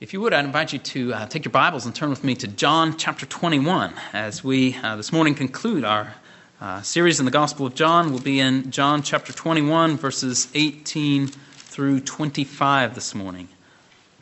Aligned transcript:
If 0.00 0.12
you 0.12 0.20
would, 0.20 0.32
I'd 0.32 0.44
invite 0.44 0.72
you 0.72 0.78
to 0.78 1.12
uh, 1.12 1.26
take 1.26 1.44
your 1.44 1.50
Bibles 1.50 1.84
and 1.84 1.92
turn 1.92 2.08
with 2.08 2.22
me 2.22 2.36
to 2.36 2.46
John 2.46 2.96
chapter 2.96 3.26
21 3.26 3.92
as 4.12 4.44
we 4.44 4.76
uh, 4.76 4.94
this 4.94 5.10
morning 5.10 5.34
conclude 5.34 5.84
our 5.84 6.14
uh, 6.60 6.82
series 6.82 7.18
in 7.18 7.24
the 7.24 7.32
Gospel 7.32 7.66
of 7.66 7.74
John. 7.74 8.10
We'll 8.10 8.20
be 8.20 8.38
in 8.38 8.70
John 8.70 9.02
chapter 9.02 9.32
21, 9.32 9.96
verses 9.96 10.46
18 10.54 11.26
through 11.26 11.98
25 12.02 12.94
this 12.94 13.12
morning. 13.12 13.48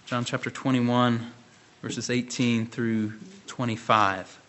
John 0.07 0.25
chapter 0.25 0.49
21, 0.49 1.31
verses 1.83 2.09
18 2.09 2.65
through 2.69 3.13
25. 3.47 4.41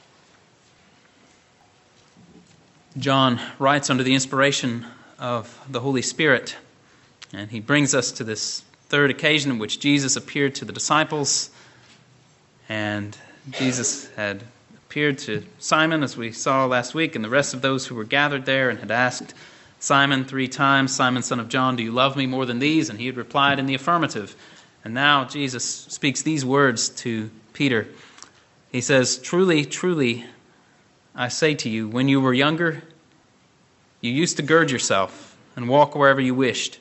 John 2.97 3.41
writes 3.59 3.89
under 3.89 4.03
the 4.03 4.13
inspiration 4.13 4.85
of 5.19 5.59
the 5.67 5.81
Holy 5.81 6.03
Spirit, 6.03 6.55
and 7.33 7.51
he 7.51 7.59
brings 7.59 7.93
us 7.93 8.13
to 8.13 8.23
this 8.23 8.63
third 8.89 9.11
occasion 9.11 9.51
in 9.51 9.59
which 9.59 9.79
Jesus 9.79 10.15
appeared 10.15 10.55
to 10.55 10.65
the 10.65 10.73
disciples. 10.73 11.49
And 12.69 13.17
Jesus 13.51 14.09
had 14.15 14.43
appeared 14.75 15.17
to 15.19 15.43
Simon, 15.59 16.03
as 16.03 16.17
we 16.17 16.31
saw 16.31 16.65
last 16.65 16.93
week, 16.93 17.15
and 17.15 17.23
the 17.23 17.29
rest 17.29 17.53
of 17.53 17.61
those 17.61 17.85
who 17.85 17.95
were 17.95 18.03
gathered 18.03 18.45
there, 18.45 18.69
and 18.69 18.79
had 18.79 18.91
asked 18.91 19.33
Simon 19.79 20.25
three 20.25 20.47
times, 20.47 20.95
Simon, 20.95 21.21
son 21.21 21.39
of 21.39 21.49
John, 21.49 21.75
do 21.75 21.83
you 21.83 21.91
love 21.91 22.15
me 22.15 22.25
more 22.25 22.45
than 22.45 22.59
these? 22.59 22.89
And 22.89 22.99
he 22.99 23.05
had 23.05 23.17
replied 23.17 23.59
in 23.59 23.65
the 23.65 23.75
affirmative. 23.75 24.35
And 24.83 24.93
now 24.93 25.25
Jesus 25.25 25.65
speaks 25.65 26.21
these 26.21 26.45
words 26.45 26.89
to 26.89 27.29
Peter. 27.53 27.87
He 28.71 28.81
says, 28.81 29.17
Truly, 29.17 29.65
truly, 29.65 30.25
I 31.13 31.27
say 31.27 31.55
to 31.55 31.69
you, 31.69 31.87
when 31.87 32.07
you 32.07 32.21
were 32.21 32.33
younger, 32.33 32.83
you 34.01 34.11
used 34.11 34.37
to 34.37 34.43
gird 34.43 34.71
yourself 34.71 35.37
and 35.55 35.67
walk 35.67 35.95
wherever 35.95 36.21
you 36.21 36.33
wished. 36.33 36.79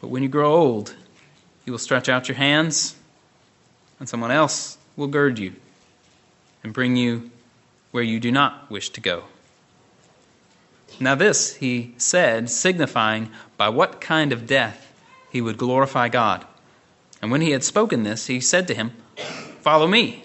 But 0.00 0.08
when 0.08 0.22
you 0.22 0.28
grow 0.28 0.54
old, 0.54 0.94
you 1.64 1.72
will 1.72 1.78
stretch 1.78 2.08
out 2.08 2.28
your 2.28 2.36
hands, 2.36 2.96
and 3.98 4.08
someone 4.08 4.30
else 4.30 4.78
will 4.96 5.08
gird 5.08 5.38
you 5.38 5.54
and 6.62 6.72
bring 6.72 6.96
you 6.96 7.30
where 7.90 8.02
you 8.02 8.20
do 8.20 8.30
not 8.30 8.70
wish 8.70 8.90
to 8.90 9.00
go. 9.00 9.24
Now, 11.00 11.14
this 11.14 11.56
he 11.56 11.94
said, 11.96 12.50
signifying 12.50 13.30
by 13.56 13.68
what 13.68 14.00
kind 14.00 14.32
of 14.32 14.46
death 14.46 14.92
he 15.30 15.40
would 15.40 15.56
glorify 15.56 16.08
God. 16.08 16.44
And 17.20 17.30
when 17.30 17.40
he 17.40 17.50
had 17.50 17.64
spoken 17.64 18.02
this, 18.02 18.26
he 18.26 18.40
said 18.40 18.66
to 18.68 18.74
him, 18.74 18.92
Follow 19.60 19.86
me. 19.86 20.24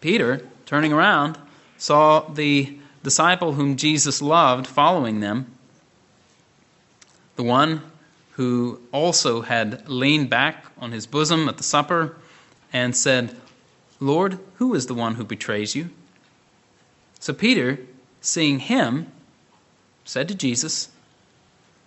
Peter, 0.00 0.46
turning 0.66 0.92
around, 0.92 1.38
saw 1.76 2.20
the 2.20 2.78
disciple 3.02 3.52
whom 3.52 3.76
Jesus 3.76 4.22
loved 4.22 4.66
following 4.66 5.20
them 5.20 5.53
the 7.36 7.42
one 7.42 7.82
who 8.32 8.80
also 8.92 9.42
had 9.42 9.88
leaned 9.88 10.28
back 10.30 10.66
on 10.78 10.92
his 10.92 11.06
bosom 11.06 11.48
at 11.48 11.56
the 11.56 11.62
supper 11.62 12.16
and 12.72 12.96
said, 12.96 13.36
Lord, 14.00 14.38
who 14.56 14.74
is 14.74 14.86
the 14.86 14.94
one 14.94 15.14
who 15.14 15.24
betrays 15.24 15.74
you? 15.74 15.90
So 17.20 17.32
Peter, 17.32 17.78
seeing 18.20 18.58
him, 18.58 19.10
said 20.04 20.28
to 20.28 20.34
Jesus, 20.34 20.90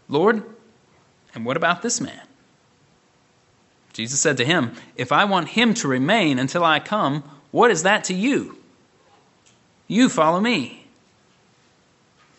Lord, 0.09 0.43
and 1.35 1.45
what 1.45 1.57
about 1.57 1.81
this 1.81 2.01
man? 2.01 2.21
Jesus 3.93 4.19
said 4.19 4.37
to 4.37 4.45
him, 4.45 4.73
If 4.95 5.11
I 5.11 5.25
want 5.25 5.49
him 5.49 5.73
to 5.75 5.87
remain 5.87 6.39
until 6.39 6.63
I 6.63 6.79
come, 6.79 7.23
what 7.51 7.71
is 7.71 7.83
that 7.83 8.05
to 8.05 8.13
you? 8.13 8.57
You 9.87 10.09
follow 10.09 10.39
me. 10.39 10.86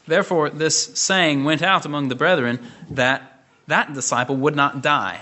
Therefore, 0.09 0.49
this 0.49 0.87
saying 0.99 1.45
went 1.45 1.63
out 1.63 1.85
among 1.85 2.09
the 2.09 2.15
brethren 2.15 2.59
that 2.91 3.45
that 3.67 3.93
disciple 3.93 4.37
would 4.37 4.57
not 4.57 4.81
die. 4.81 5.21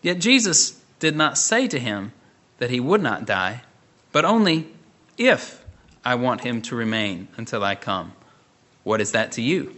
Yet 0.00 0.18
Jesus 0.18 0.80
did 0.98 1.14
not 1.14 1.36
say 1.36 1.68
to 1.68 1.78
him 1.78 2.12
that 2.56 2.70
he 2.70 2.80
would 2.80 3.02
not 3.02 3.26
die, 3.26 3.60
but 4.10 4.24
only 4.24 4.68
if 5.18 5.62
I 6.06 6.14
want 6.14 6.40
him 6.40 6.62
to 6.62 6.74
remain 6.74 7.28
until 7.36 7.62
I 7.62 7.74
come. 7.74 8.14
What 8.82 9.02
is 9.02 9.12
that 9.12 9.30
to 9.32 9.42
you? 9.42 9.76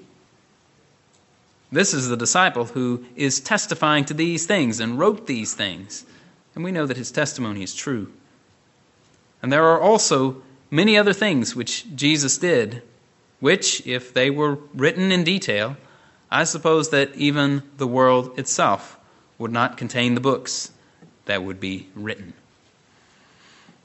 This 1.73 1.93
is 1.93 2.09
the 2.09 2.17
disciple 2.17 2.67
who 2.67 3.05
is 3.17 3.41
testifying 3.41 4.05
to 4.05 4.15
these 4.15 4.47
things 4.47 4.79
and 4.79 4.97
wrote 4.97 5.27
these 5.27 5.55
things, 5.55 6.05
and 6.55 6.63
we 6.63 6.71
know 6.71 6.87
that 6.87 6.97
his 6.97 7.11
testimony 7.11 7.65
is 7.65 7.75
true. 7.75 8.13
And 9.43 9.53
there 9.53 9.65
are 9.65 9.81
also 9.81 10.41
many 10.71 10.97
other 10.97 11.13
things 11.13 11.57
which 11.57 11.85
Jesus 11.97 12.39
did 12.39 12.81
which, 13.44 13.87
if 13.87 14.15
they 14.15 14.31
were 14.31 14.55
written 14.72 15.12
in 15.12 15.22
detail, 15.22 15.77
I 16.31 16.44
suppose 16.44 16.88
that 16.88 17.15
even 17.15 17.62
the 17.77 17.87
world 17.87 18.38
itself 18.38 18.99
would 19.37 19.53
not 19.53 19.77
contain 19.77 20.15
the 20.15 20.22
books 20.22 20.71
that 21.27 21.44
would 21.44 21.60
be 21.60 21.87
written. 21.94 22.32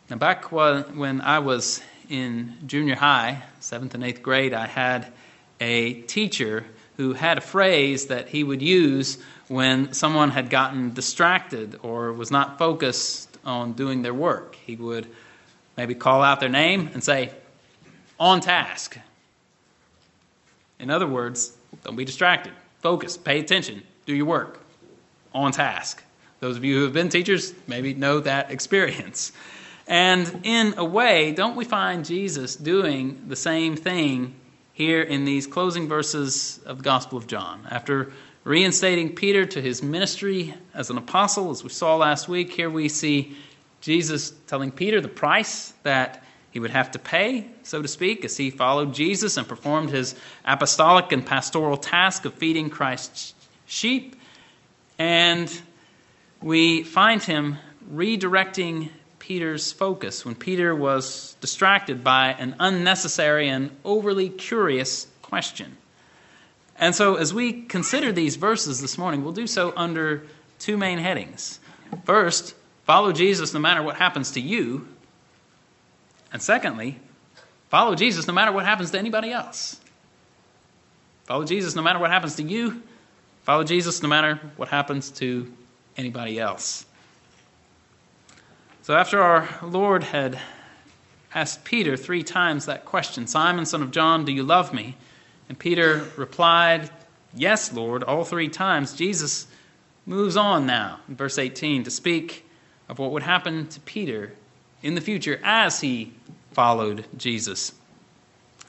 Now, 0.09 0.15
back 0.15 0.53
when 0.53 1.19
I 1.19 1.39
was 1.39 1.81
in 2.09 2.53
junior 2.67 2.95
high, 2.95 3.43
seventh 3.59 3.95
and 3.95 4.03
eighth 4.05 4.23
grade, 4.23 4.53
I 4.53 4.65
had 4.65 5.11
a 5.59 6.03
teacher 6.03 6.63
who 6.95 7.11
had 7.11 7.37
a 7.37 7.41
phrase 7.41 8.05
that 8.05 8.29
he 8.29 8.45
would 8.45 8.61
use 8.61 9.17
when 9.49 9.91
someone 9.91 10.31
had 10.31 10.49
gotten 10.49 10.93
distracted 10.93 11.77
or 11.83 12.13
was 12.13 12.31
not 12.31 12.59
focused 12.59 13.37
on 13.43 13.73
doing 13.73 14.03
their 14.03 14.13
work. 14.13 14.55
He 14.55 14.77
would 14.77 15.05
maybe 15.75 15.95
call 15.95 16.23
out 16.23 16.39
their 16.39 16.47
name 16.47 16.91
and 16.93 17.03
say, 17.03 17.33
on 18.17 18.39
task. 18.39 18.97
In 20.79 20.89
other 20.89 21.07
words, 21.07 21.55
don't 21.83 21.95
be 21.95 22.05
distracted. 22.05 22.53
Focus, 22.81 23.17
pay 23.17 23.39
attention, 23.39 23.83
do 24.05 24.15
your 24.15 24.25
work 24.25 24.59
on 25.33 25.51
task. 25.51 26.03
Those 26.39 26.55
of 26.55 26.63
you 26.63 26.77
who 26.77 26.83
have 26.83 26.93
been 26.93 27.09
teachers 27.09 27.53
maybe 27.67 27.93
know 27.93 28.21
that 28.21 28.51
experience. 28.51 29.31
And 29.87 30.41
in 30.43 30.75
a 30.77 30.85
way, 30.85 31.31
don't 31.31 31.55
we 31.55 31.65
find 31.65 32.05
Jesus 32.05 32.55
doing 32.55 33.23
the 33.27 33.35
same 33.35 33.75
thing 33.75 34.35
here 34.73 35.01
in 35.01 35.25
these 35.25 35.47
closing 35.47 35.87
verses 35.87 36.59
of 36.65 36.77
the 36.77 36.83
Gospel 36.83 37.17
of 37.17 37.27
John? 37.27 37.67
After 37.69 38.11
reinstating 38.43 39.15
Peter 39.15 39.45
to 39.45 39.61
his 39.61 39.83
ministry 39.83 40.53
as 40.73 40.89
an 40.89 40.97
apostle, 40.97 41.49
as 41.49 41.63
we 41.63 41.69
saw 41.69 41.97
last 41.97 42.29
week, 42.29 42.51
here 42.51 42.69
we 42.69 42.87
see 42.87 43.35
Jesus 43.81 44.31
telling 44.47 44.71
Peter 44.71 45.01
the 45.01 45.07
price 45.07 45.73
that 45.83 46.23
he 46.51 46.59
would 46.59 46.71
have 46.71 46.91
to 46.91 46.99
pay, 46.99 47.47
so 47.63 47.81
to 47.81 47.87
speak, 47.87 48.25
as 48.25 48.37
he 48.37 48.49
followed 48.49 48.93
Jesus 48.93 49.37
and 49.37 49.47
performed 49.47 49.91
his 49.91 50.15
apostolic 50.45 51.11
and 51.11 51.25
pastoral 51.25 51.77
task 51.77 52.25
of 52.25 52.33
feeding 52.33 52.69
Christ's 52.69 53.33
sheep. 53.67 54.15
And 54.97 55.61
we 56.41 56.83
find 56.83 57.21
him 57.21 57.57
redirecting 57.93 58.89
Peter's 59.19 59.71
focus 59.71 60.25
when 60.25 60.33
Peter 60.33 60.75
was 60.75 61.35
distracted 61.39 62.03
by 62.03 62.29
an 62.33 62.55
unnecessary 62.59 63.47
and 63.47 63.69
overly 63.85 64.29
curious 64.29 65.07
question. 65.21 65.77
And 66.77 66.95
so, 66.95 67.15
as 67.15 67.33
we 67.33 67.61
consider 67.63 68.11
these 68.11 68.37
verses 68.37 68.81
this 68.81 68.97
morning, 68.97 69.23
we'll 69.23 69.33
do 69.33 69.47
so 69.47 69.73
under 69.75 70.23
two 70.57 70.77
main 70.77 70.97
headings. 70.97 71.59
First, 72.05 72.55
follow 72.85 73.11
Jesus 73.11 73.53
no 73.53 73.59
matter 73.59 73.83
what 73.83 73.97
happens 73.97 74.31
to 74.31 74.41
you 74.41 74.87
and 76.31 76.41
secondly, 76.41 76.99
follow 77.69 77.95
Jesus 77.95 78.27
no 78.27 78.33
matter 78.33 78.51
what 78.51 78.65
happens 78.65 78.91
to 78.91 78.99
anybody 78.99 79.31
else. 79.31 79.79
Follow 81.25 81.43
Jesus 81.43 81.75
no 81.75 81.81
matter 81.81 81.99
what 81.99 82.11
happens 82.11 82.35
to 82.35 82.43
you. 82.43 82.81
Follow 83.43 83.63
Jesus 83.63 84.01
no 84.01 84.09
matter 84.09 84.39
what 84.57 84.69
happens 84.69 85.11
to 85.11 85.51
anybody 85.97 86.39
else. 86.39 86.85
So, 88.81 88.95
after 88.95 89.21
our 89.21 89.47
Lord 89.61 90.03
had 90.03 90.39
asked 91.33 91.63
Peter 91.63 91.95
three 91.95 92.23
times 92.23 92.65
that 92.65 92.85
question 92.85 93.27
Simon, 93.27 93.65
son 93.65 93.83
of 93.83 93.91
John, 93.91 94.25
do 94.25 94.31
you 94.31 94.43
love 94.43 94.73
me? 94.73 94.95
And 95.47 95.57
Peter 95.57 96.07
replied, 96.17 96.89
Yes, 97.33 97.71
Lord, 97.73 98.03
all 98.03 98.23
three 98.23 98.49
times. 98.49 98.93
Jesus 98.93 99.45
moves 100.05 100.37
on 100.37 100.65
now 100.65 100.99
in 101.07 101.15
verse 101.15 101.37
18 101.37 101.83
to 101.83 101.91
speak 101.91 102.45
of 102.87 102.97
what 102.97 103.11
would 103.11 103.23
happen 103.23 103.67
to 103.67 103.79
Peter 103.81 104.33
in 104.81 104.95
the 104.95 105.01
future 105.01 105.39
as 105.43 105.81
he 105.81 106.13
followed 106.51 107.05
Jesus. 107.17 107.73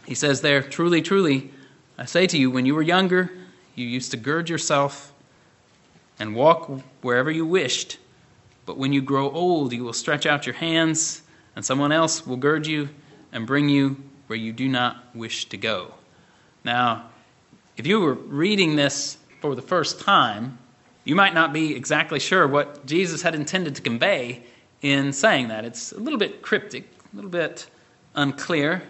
He 0.07 0.15
says 0.15 0.41
there, 0.41 0.63
Truly, 0.63 1.03
truly, 1.03 1.51
I 1.99 2.05
say 2.05 2.27
to 2.27 2.39
you, 2.39 2.51
when 2.51 2.67
you 2.67 2.75
were 2.75 2.83
younger, 2.83 3.31
you 3.75 3.87
used 3.87 4.11
to 4.11 4.17
gird 4.17 4.49
yourself 4.49 5.13
and 6.19 6.35
walk 6.35 6.71
wherever 7.03 7.31
you 7.31 7.47
wished. 7.47 7.99
But 8.67 8.77
when 8.77 8.93
you 8.93 9.03
grow 9.03 9.31
old, 9.31 9.73
you 9.73 9.85
will 9.85 9.93
stretch 9.93 10.27
out 10.27 10.47
your 10.47 10.55
hands, 10.55 11.23
and 11.57 11.65
someone 11.65 11.93
else 11.93 12.27
will 12.27 12.37
gird 12.37 12.67
you 12.67 12.89
and 13.33 13.47
bring 13.47 13.69
you 13.69 13.97
where 14.27 14.39
you 14.39 14.53
do 14.53 14.69
not 14.69 15.05
wish 15.15 15.49
to 15.49 15.57
go. 15.57 15.93
Now, 16.65 17.07
if 17.77 17.87
you 17.87 18.01
were 18.01 18.15
reading 18.15 18.77
this 18.77 19.17
for 19.41 19.55
the 19.55 19.63
first 19.63 20.01
time, 20.01 20.59
you 21.05 21.15
might 21.15 21.35
not 21.35 21.53
be 21.53 21.75
exactly 21.75 22.21
sure 22.21 22.47
what 22.47 22.85
Jesus 22.87 23.23
had 23.23 23.35
intended 23.35 23.75
to 23.77 23.83
convey 23.83 24.45
in 24.83 25.13
saying 25.13 25.49
that. 25.49 25.65
It's 25.65 25.93
a 25.93 25.99
little 26.01 26.19
bit 26.19 26.43
cryptic, 26.43 26.89
a 27.13 27.17
little 27.17 27.31
bit 27.31 27.69
unclear. 28.15 28.83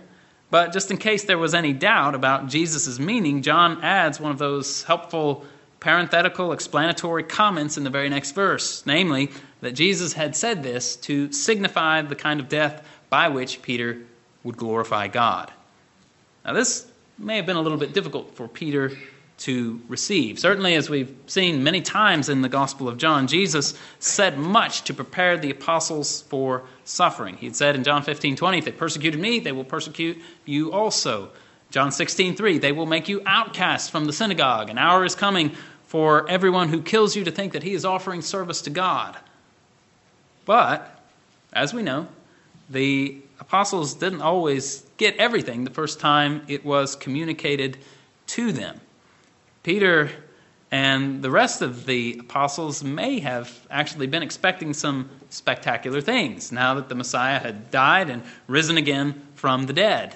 But 0.50 0.72
just 0.72 0.90
in 0.90 0.96
case 0.96 1.24
there 1.24 1.38
was 1.38 1.54
any 1.54 1.72
doubt 1.72 2.14
about 2.14 2.48
Jesus' 2.48 2.98
meaning, 2.98 3.42
John 3.42 3.82
adds 3.82 4.18
one 4.18 4.32
of 4.32 4.38
those 4.38 4.82
helpful 4.82 5.44
parenthetical 5.78 6.52
explanatory 6.52 7.22
comments 7.22 7.76
in 7.78 7.84
the 7.84 7.90
very 7.90 8.08
next 8.08 8.32
verse, 8.32 8.84
namely, 8.84 9.30
that 9.60 9.72
Jesus 9.72 10.12
had 10.12 10.36
said 10.36 10.62
this 10.62 10.96
to 10.96 11.32
signify 11.32 12.02
the 12.02 12.16
kind 12.16 12.40
of 12.40 12.48
death 12.48 12.86
by 13.08 13.28
which 13.28 13.62
Peter 13.62 13.98
would 14.44 14.56
glorify 14.56 15.08
God. 15.08 15.50
Now, 16.44 16.52
this 16.52 16.86
may 17.18 17.36
have 17.36 17.46
been 17.46 17.56
a 17.56 17.60
little 17.60 17.78
bit 17.78 17.92
difficult 17.92 18.34
for 18.34 18.48
Peter 18.48 18.92
to 19.40 19.80
receive. 19.88 20.38
Certainly, 20.38 20.74
as 20.74 20.90
we've 20.90 21.14
seen 21.26 21.64
many 21.64 21.80
times 21.80 22.28
in 22.28 22.42
the 22.42 22.48
Gospel 22.48 22.88
of 22.88 22.98
John, 22.98 23.26
Jesus 23.26 23.74
said 23.98 24.38
much 24.38 24.82
to 24.84 24.94
prepare 24.94 25.38
the 25.38 25.50
apostles 25.50 26.22
for 26.22 26.64
suffering. 26.84 27.36
He 27.36 27.50
said 27.52 27.74
in 27.74 27.82
John 27.82 28.02
15 28.02 28.36
20, 28.36 28.58
If 28.58 28.64
they 28.66 28.72
persecuted 28.72 29.18
me, 29.18 29.40
they 29.40 29.52
will 29.52 29.64
persecute 29.64 30.20
you 30.44 30.72
also. 30.72 31.30
John 31.70 31.90
16 31.90 32.36
3, 32.36 32.58
They 32.58 32.72
will 32.72 32.86
make 32.86 33.08
you 33.08 33.22
outcasts 33.24 33.88
from 33.88 34.04
the 34.04 34.12
synagogue. 34.12 34.68
An 34.68 34.76
hour 34.76 35.06
is 35.06 35.14
coming 35.14 35.52
for 35.86 36.28
everyone 36.28 36.68
who 36.68 36.82
kills 36.82 37.16
you 37.16 37.24
to 37.24 37.30
think 37.30 37.54
that 37.54 37.62
he 37.62 37.72
is 37.72 37.84
offering 37.84 38.20
service 38.20 38.60
to 38.62 38.70
God. 38.70 39.16
But, 40.44 41.00
as 41.52 41.72
we 41.72 41.82
know, 41.82 42.08
the 42.68 43.16
apostles 43.40 43.94
didn't 43.94 44.20
always 44.20 44.84
get 44.98 45.16
everything 45.16 45.64
the 45.64 45.70
first 45.70 45.98
time 45.98 46.42
it 46.46 46.62
was 46.62 46.94
communicated 46.94 47.78
to 48.26 48.52
them. 48.52 48.80
Peter 49.62 50.10
and 50.70 51.22
the 51.22 51.30
rest 51.30 51.62
of 51.62 51.86
the 51.86 52.18
apostles 52.20 52.84
may 52.84 53.18
have 53.18 53.66
actually 53.70 54.06
been 54.06 54.22
expecting 54.22 54.72
some 54.72 55.10
spectacular 55.28 56.00
things 56.00 56.52
now 56.52 56.74
that 56.74 56.88
the 56.88 56.94
Messiah 56.94 57.38
had 57.38 57.70
died 57.70 58.08
and 58.08 58.22
risen 58.46 58.76
again 58.76 59.26
from 59.34 59.64
the 59.64 59.72
dead. 59.72 60.14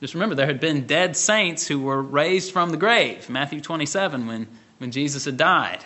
Just 0.00 0.14
remember, 0.14 0.34
there 0.34 0.46
had 0.46 0.60
been 0.60 0.86
dead 0.86 1.16
saints 1.16 1.66
who 1.66 1.80
were 1.80 2.02
raised 2.02 2.52
from 2.52 2.70
the 2.70 2.76
grave, 2.76 3.30
Matthew 3.30 3.60
27, 3.60 4.26
when, 4.26 4.46
when 4.78 4.90
Jesus 4.90 5.24
had 5.24 5.38
died. 5.38 5.82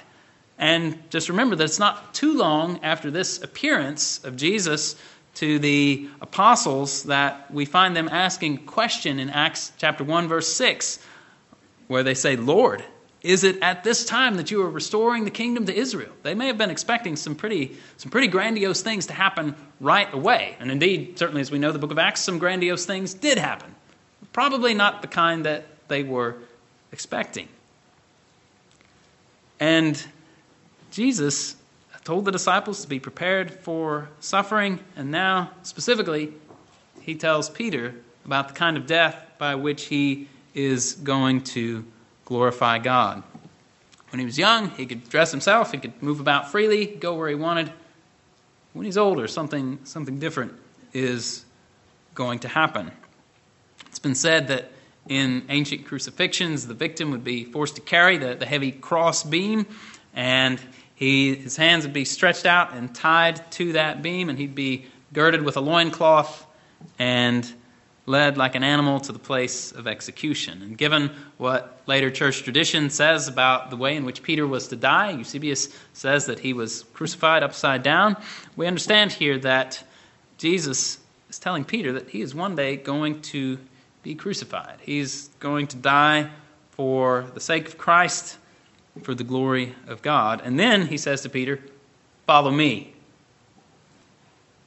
And 0.58 0.98
just 1.08 1.28
remember 1.28 1.54
that 1.54 1.64
it's 1.64 1.78
not 1.78 2.12
too 2.14 2.36
long 2.36 2.80
after 2.82 3.12
this 3.12 3.40
appearance 3.40 4.24
of 4.24 4.36
Jesus 4.36 4.96
to 5.36 5.60
the 5.60 6.08
apostles 6.20 7.04
that 7.04 7.48
we 7.52 7.64
find 7.64 7.94
them 7.94 8.08
asking 8.08 8.66
question 8.66 9.20
in 9.20 9.30
Acts 9.30 9.70
chapter 9.78 10.02
1 10.02 10.26
verse 10.26 10.52
6 10.52 10.98
where 11.88 12.02
they 12.02 12.14
say, 12.14 12.36
Lord, 12.36 12.84
is 13.22 13.42
it 13.42 13.60
at 13.62 13.82
this 13.82 14.04
time 14.04 14.36
that 14.36 14.50
you 14.50 14.62
are 14.62 14.70
restoring 14.70 15.24
the 15.24 15.30
kingdom 15.30 15.66
to 15.66 15.74
Israel? 15.74 16.12
They 16.22 16.34
may 16.34 16.46
have 16.46 16.56
been 16.56 16.70
expecting 16.70 17.16
some 17.16 17.34
pretty, 17.34 17.76
some 17.96 18.10
pretty 18.10 18.28
grandiose 18.28 18.82
things 18.82 19.06
to 19.06 19.12
happen 19.12 19.56
right 19.80 20.12
away. 20.14 20.56
And 20.60 20.70
indeed, 20.70 21.18
certainly 21.18 21.40
as 21.40 21.50
we 21.50 21.58
know 21.58 21.72
the 21.72 21.80
book 21.80 21.90
of 21.90 21.98
Acts, 21.98 22.20
some 22.20 22.38
grandiose 22.38 22.86
things 22.86 23.14
did 23.14 23.38
happen. 23.38 23.74
Probably 24.32 24.72
not 24.72 25.02
the 25.02 25.08
kind 25.08 25.44
that 25.46 25.66
they 25.88 26.04
were 26.04 26.36
expecting. 26.92 27.48
And 29.58 30.00
Jesus 30.92 31.56
told 32.04 32.24
the 32.24 32.32
disciples 32.32 32.82
to 32.82 32.88
be 32.88 33.00
prepared 33.00 33.50
for 33.50 34.08
suffering, 34.20 34.78
and 34.96 35.10
now, 35.10 35.50
specifically, 35.62 36.32
he 37.00 37.16
tells 37.16 37.50
Peter 37.50 37.94
about 38.24 38.48
the 38.48 38.54
kind 38.54 38.76
of 38.76 38.86
death 38.86 39.16
by 39.38 39.56
which 39.56 39.86
he 39.86 40.28
is 40.58 40.94
going 40.94 41.40
to 41.40 41.84
glorify 42.24 42.78
God. 42.78 43.22
When 44.10 44.18
he 44.18 44.24
was 44.24 44.36
young, 44.36 44.70
he 44.70 44.86
could 44.86 45.08
dress 45.08 45.30
himself, 45.30 45.70
he 45.70 45.78
could 45.78 46.02
move 46.02 46.18
about 46.18 46.50
freely, 46.50 46.84
go 46.86 47.14
where 47.14 47.28
he 47.28 47.36
wanted. 47.36 47.72
When 48.72 48.84
he's 48.84 48.98
older, 48.98 49.28
something, 49.28 49.78
something 49.84 50.18
different 50.18 50.54
is 50.92 51.44
going 52.14 52.40
to 52.40 52.48
happen. 52.48 52.90
It's 53.86 54.00
been 54.00 54.16
said 54.16 54.48
that 54.48 54.72
in 55.08 55.44
ancient 55.48 55.86
crucifixions, 55.86 56.66
the 56.66 56.74
victim 56.74 57.12
would 57.12 57.22
be 57.22 57.44
forced 57.44 57.76
to 57.76 57.80
carry 57.80 58.18
the, 58.18 58.34
the 58.34 58.46
heavy 58.46 58.72
cross 58.72 59.22
beam, 59.22 59.64
and 60.12 60.60
he, 60.96 61.36
his 61.36 61.56
hands 61.56 61.84
would 61.84 61.94
be 61.94 62.04
stretched 62.04 62.46
out 62.46 62.74
and 62.74 62.92
tied 62.92 63.48
to 63.52 63.74
that 63.74 64.02
beam, 64.02 64.28
and 64.28 64.36
he'd 64.36 64.56
be 64.56 64.86
girded 65.12 65.42
with 65.42 65.56
a 65.56 65.60
loincloth 65.60 66.44
and 66.98 67.50
led 68.08 68.38
like 68.38 68.54
an 68.54 68.64
animal 68.64 68.98
to 69.00 69.12
the 69.12 69.18
place 69.18 69.70
of 69.70 69.86
execution. 69.86 70.62
And 70.62 70.76
given 70.76 71.10
what 71.36 71.80
later 71.86 72.10
church 72.10 72.42
tradition 72.42 72.90
says 72.90 73.28
about 73.28 73.70
the 73.70 73.76
way 73.76 73.96
in 73.96 74.04
which 74.04 74.22
Peter 74.22 74.46
was 74.46 74.68
to 74.68 74.76
die, 74.76 75.10
Eusebius 75.10 75.68
says 75.92 76.26
that 76.26 76.38
he 76.38 76.52
was 76.52 76.84
crucified 76.94 77.42
upside 77.42 77.82
down. 77.82 78.16
We 78.56 78.66
understand 78.66 79.12
here 79.12 79.38
that 79.40 79.84
Jesus 80.38 80.98
is 81.28 81.38
telling 81.38 81.64
Peter 81.64 81.92
that 81.92 82.08
he 82.08 82.22
is 82.22 82.34
one 82.34 82.56
day 82.56 82.76
going 82.76 83.20
to 83.22 83.58
be 84.02 84.14
crucified. 84.14 84.78
He's 84.80 85.28
going 85.38 85.66
to 85.68 85.76
die 85.76 86.30
for 86.70 87.26
the 87.34 87.40
sake 87.40 87.68
of 87.68 87.76
Christ, 87.76 88.38
for 89.02 89.14
the 89.14 89.24
glory 89.24 89.74
of 89.86 90.00
God. 90.00 90.40
And 90.42 90.58
then 90.58 90.86
he 90.86 90.96
says 90.96 91.22
to 91.22 91.28
Peter, 91.28 91.60
Follow 92.26 92.50
me. 92.50 92.94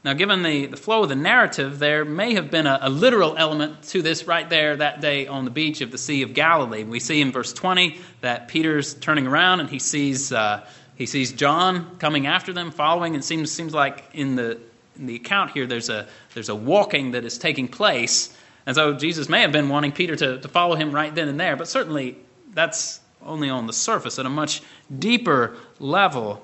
Now, 0.04 0.14
given 0.14 0.42
the, 0.42 0.66
the 0.66 0.78
flow 0.78 1.04
of 1.04 1.10
the 1.10 1.16
narrative, 1.16 1.78
there 1.78 2.04
may 2.04 2.34
have 2.34 2.50
been 2.50 2.66
a, 2.66 2.80
a, 2.82 2.90
literal 2.90 3.38
element 3.38 3.84
to 3.90 4.02
this 4.02 4.26
right 4.26 4.50
there 4.50 4.76
that 4.76 5.00
day 5.00 5.28
on 5.28 5.46
the 5.46 5.52
beach 5.52 5.82
of 5.82 5.92
the 5.92 5.98
Sea 6.00 6.24
of 6.24 6.34
Galilee. 6.34 6.84
We 6.84 7.00
see 7.00 7.22
in 7.22 7.32
verse 7.32 7.54
20 7.54 8.02
that 8.22 8.48
Peter's 8.48 8.96
turning 8.96 9.28
around 9.28 9.60
and 9.60 9.70
he 9.70 9.78
sees, 9.78 10.32
uh, 10.32 10.66
he 10.96 11.06
sees 11.06 11.32
John 11.32 11.98
coming 12.00 12.26
after 12.26 12.52
them, 12.52 12.72
following. 12.72 13.14
It 13.14 13.24
seems, 13.24 13.52
seems 13.52 13.76
like 13.76 14.04
in 14.14 14.36
the, 14.36 14.60
in 14.98 15.06
the 15.06 15.16
account 15.16 15.52
here 15.52 15.68
there's 15.68 15.90
a, 15.90 16.08
there's 16.34 16.50
a 16.50 16.56
walking 16.56 17.12
that 17.12 17.24
is 17.24 17.38
taking 17.38 17.68
place. 17.68 18.36
And 18.66 18.76
so 18.76 18.94
Jesus 18.94 19.30
may 19.30 19.42
have 19.42 19.52
been 19.52 19.70
wanting 19.70 19.92
Peter 19.92 20.16
to, 20.16 20.40
to 20.40 20.48
follow 20.48 20.76
him 20.76 20.92
right 20.92 21.14
then 21.14 21.28
and 21.28 21.40
there, 21.40 21.56
but 21.56 21.68
certainly 21.68 22.18
that's 22.56 23.02
only 23.24 23.52
on 23.52 23.68
the 23.68 23.74
surface. 23.74 24.18
At 24.18 24.26
a 24.26 24.30
much 24.30 24.64
deeper 24.98 25.58
level, 25.80 26.44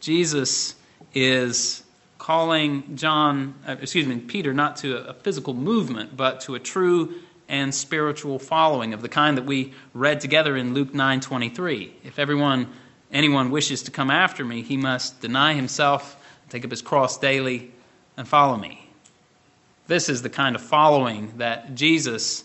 Jesus 0.00 0.74
is 1.14 1.83
calling 2.24 2.96
John, 2.96 3.52
uh, 3.68 3.76
excuse 3.82 4.06
me, 4.06 4.16
Peter, 4.16 4.54
not 4.54 4.76
to 4.78 4.96
a 5.06 5.12
physical 5.12 5.52
movement, 5.52 6.16
but 6.16 6.40
to 6.40 6.54
a 6.54 6.58
true 6.58 7.16
and 7.50 7.74
spiritual 7.74 8.38
following 8.38 8.94
of 8.94 9.02
the 9.02 9.10
kind 9.10 9.36
that 9.36 9.44
we 9.44 9.74
read 9.92 10.22
together 10.22 10.56
in 10.56 10.72
Luke 10.72 10.94
9:23. 10.94 11.92
If 12.02 12.18
everyone 12.18 12.68
anyone 13.12 13.50
wishes 13.50 13.82
to 13.82 13.90
come 13.90 14.10
after 14.10 14.42
me, 14.42 14.62
he 14.62 14.78
must 14.78 15.20
deny 15.20 15.52
himself, 15.52 16.16
take 16.48 16.64
up 16.64 16.70
his 16.70 16.80
cross 16.80 17.18
daily 17.18 17.72
and 18.16 18.26
follow 18.26 18.56
me. 18.56 18.88
This 19.86 20.08
is 20.08 20.22
the 20.22 20.30
kind 20.30 20.56
of 20.56 20.62
following 20.62 21.34
that 21.36 21.74
Jesus 21.74 22.44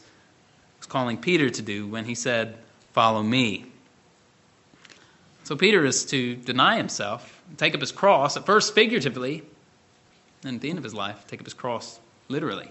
was 0.77 0.87
calling 0.87 1.15
Peter 1.15 1.49
to 1.49 1.61
do 1.61 1.87
when 1.87 2.03
he 2.03 2.15
said, 2.15 2.57
"Follow 2.91 3.23
me." 3.23 3.63
So 5.45 5.55
Peter 5.55 5.85
is 5.85 6.03
to 6.07 6.35
deny 6.35 6.75
himself, 6.75 7.41
take 7.55 7.73
up 7.73 7.79
his 7.79 7.93
cross, 7.93 8.35
at 8.35 8.45
first 8.45 8.75
figuratively, 8.75 9.45
and 10.43 10.55
at 10.55 10.61
the 10.61 10.69
end 10.69 10.77
of 10.77 10.83
his 10.83 10.93
life, 10.93 11.25
take 11.27 11.39
up 11.39 11.45
his 11.45 11.53
cross 11.53 11.99
literally 12.27 12.69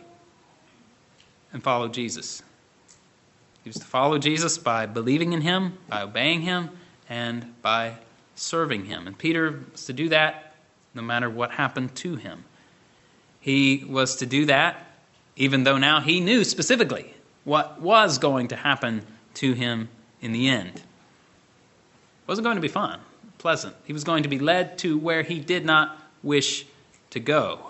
and 1.52 1.62
follow 1.62 1.88
Jesus. 1.88 2.42
He 3.64 3.70
was 3.70 3.78
to 3.78 3.84
follow 3.84 4.18
Jesus 4.18 4.58
by 4.58 4.86
believing 4.86 5.32
in 5.32 5.40
him, 5.40 5.78
by 5.88 6.02
obeying 6.02 6.42
him, 6.42 6.70
and 7.08 7.60
by 7.62 7.94
serving 8.34 8.84
him. 8.86 9.06
And 9.06 9.16
Peter 9.18 9.64
was 9.72 9.86
to 9.86 9.92
do 9.92 10.08
that 10.10 10.54
no 10.94 11.02
matter 11.02 11.28
what 11.28 11.50
happened 11.50 11.94
to 11.96 12.16
him. 12.16 12.44
He 13.40 13.84
was 13.88 14.16
to 14.16 14.26
do 14.26 14.46
that 14.46 14.88
even 15.38 15.62
though 15.62 15.78
now 15.78 16.00
he 16.00 16.20
knew 16.20 16.44
specifically 16.44 17.14
what 17.44 17.80
was 17.80 18.18
going 18.18 18.48
to 18.48 18.56
happen 18.56 19.06
to 19.34 19.52
him 19.52 19.88
in 20.20 20.32
the 20.32 20.48
end. 20.48 20.74
It 20.74 20.82
wasn't 22.26 22.44
going 22.44 22.56
to 22.56 22.62
be 22.62 22.68
fun, 22.68 23.00
pleasant. 23.38 23.74
He 23.84 23.92
was 23.92 24.04
going 24.04 24.24
to 24.24 24.28
be 24.28 24.40
led 24.40 24.78
to 24.78 24.98
where 24.98 25.22
he 25.22 25.38
did 25.38 25.64
not 25.64 25.96
wish 26.22 26.66
to 27.10 27.20
go. 27.20 27.60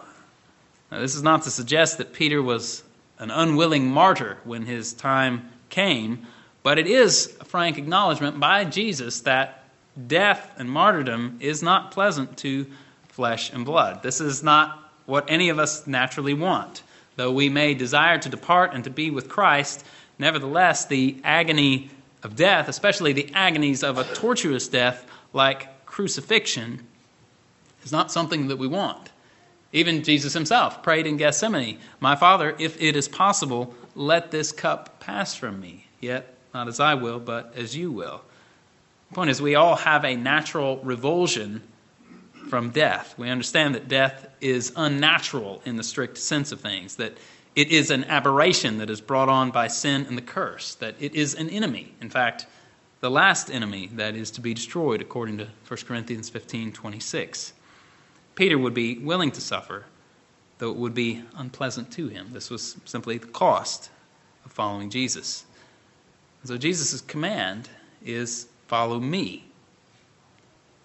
Now, 0.91 1.01
this 1.01 1.15
is 1.15 1.23
not 1.23 1.43
to 1.43 1.51
suggest 1.51 1.99
that 1.99 2.13
Peter 2.13 2.43
was 2.43 2.83
an 3.19 3.31
unwilling 3.31 3.91
martyr 3.91 4.39
when 4.45 4.65
his 4.65 4.93
time 4.93 5.51
came, 5.69 6.27
but 6.63 6.79
it 6.79 6.87
is 6.87 7.37
a 7.41 7.45
frank 7.45 7.79
acknowledgement 7.79 8.41
by 8.41 8.65
Jesus 8.65 9.21
that 9.23 9.65
death 10.07 10.53
and 10.57 10.71
martyrdom 10.71 11.39
is 11.41 11.63
not 11.63 11.91
pleasant 11.91 12.37
to 12.39 12.67
flesh 13.09 13.53
and 13.53 13.65
blood. 13.65 14.03
This 14.03 14.21
is 14.21 14.43
not 14.43 14.91
what 15.07 15.25
any 15.29 15.49
of 15.49 15.59
us 15.59 15.87
naturally 15.87 16.35
want. 16.35 16.83
Though 17.17 17.33
we 17.33 17.49
may 17.49 17.75
desire 17.75 18.19
to 18.19 18.29
depart 18.29 18.75
and 18.75 18.85
to 18.85 18.91
be 18.91 19.11
with 19.11 19.29
Christ, 19.29 19.85
nevertheless, 20.19 20.87
the 20.87 21.17
agony 21.25 21.91
of 22.23 22.37
death, 22.37 22.69
especially 22.69 23.13
the 23.13 23.33
agonies 23.35 23.83
of 23.83 23.99
a 23.99 24.05
torturous 24.05 24.69
death 24.69 25.05
like 25.33 25.85
crucifixion, 25.87 26.87
is 27.85 27.93
not 27.93 28.13
something 28.13 28.49
that 28.49 28.57
we 28.57 28.69
want. 28.69 29.11
Even 29.73 30.03
Jesus 30.03 30.33
himself 30.33 30.83
prayed 30.83 31.07
in 31.07 31.17
Gethsemane, 31.17 31.79
My 32.01 32.17
Father, 32.17 32.57
if 32.59 32.81
it 32.81 32.97
is 32.97 33.09
possible, 33.09 33.75
let 33.95 34.31
this 34.31 34.51
cup 34.53 35.01
pass 35.01 35.35
from 35.35 35.61
me. 35.61 35.87
Yet, 36.01 36.35
not 36.55 36.69
as 36.69 36.81
I 36.81 36.95
will, 36.95 37.19
but 37.19 37.53
as 37.57 37.77
you 37.77 37.93
will. 37.93 38.23
The 39.11 39.15
point 39.15 39.31
is, 39.31 39.43
we 39.43 39.55
all 39.55 39.77
have 39.77 40.05
a 40.05 40.17
natural 40.17 40.79
revulsion 40.79 41.63
from 42.49 42.71
death. 42.71 43.15
We 43.19 43.29
understand 43.29 43.75
that 43.75 43.89
death 43.89 44.29
is 44.41 44.73
unnatural 44.77 45.61
in 45.65 45.77
the 45.77 45.83
strict 45.83 46.19
sense 46.19 46.53
of 46.53 46.61
things, 46.61 46.97
that 46.97 47.19
it 47.55 47.71
is 47.71 47.91
an 47.91 48.05
aberration 48.05 48.79
that 48.79 48.89
is 48.89 49.01
brought 49.01 49.29
on 49.29 49.51
by 49.51 49.69
sin 49.69 50.07
and 50.07 50.17
the 50.17 50.23
curse, 50.23 50.77
that 50.77 50.95
it 51.01 51.15
is 51.15 51.35
an 51.35 51.51
enemy. 51.51 51.93
In 52.01 52.09
fact, 52.09 52.47
the 53.01 53.11
last 53.11 53.51
enemy 53.51 53.89
that 53.95 54.15
is 54.15 54.31
to 54.33 54.41
be 54.41 54.55
destroyed, 54.55 55.01
according 55.01 55.39
to 55.39 55.49
1 55.67 55.81
Corinthians 55.87 56.29
15 56.31 56.73
26. 56.73 57.53
Peter 58.39 58.57
would 58.57 58.73
be 58.73 58.97
willing 58.99 59.33
to 59.33 59.41
suffer, 59.41 59.85
though 60.59 60.71
it 60.71 60.77
would 60.77 60.95
be 60.95 61.25
unpleasant 61.35 61.91
to 61.91 62.07
him. 62.07 62.29
This 62.31 62.51
was 62.51 62.77
simply 62.85 63.19
the 63.19 63.27
cost 63.27 63.91
of 64.45 64.53
following 64.53 64.91
Jesus. 64.91 65.45
So 66.45 66.57
Jesus' 66.57 67.01
command 67.01 67.69
is 68.01 68.47
follow 68.69 69.01
me. 69.01 69.45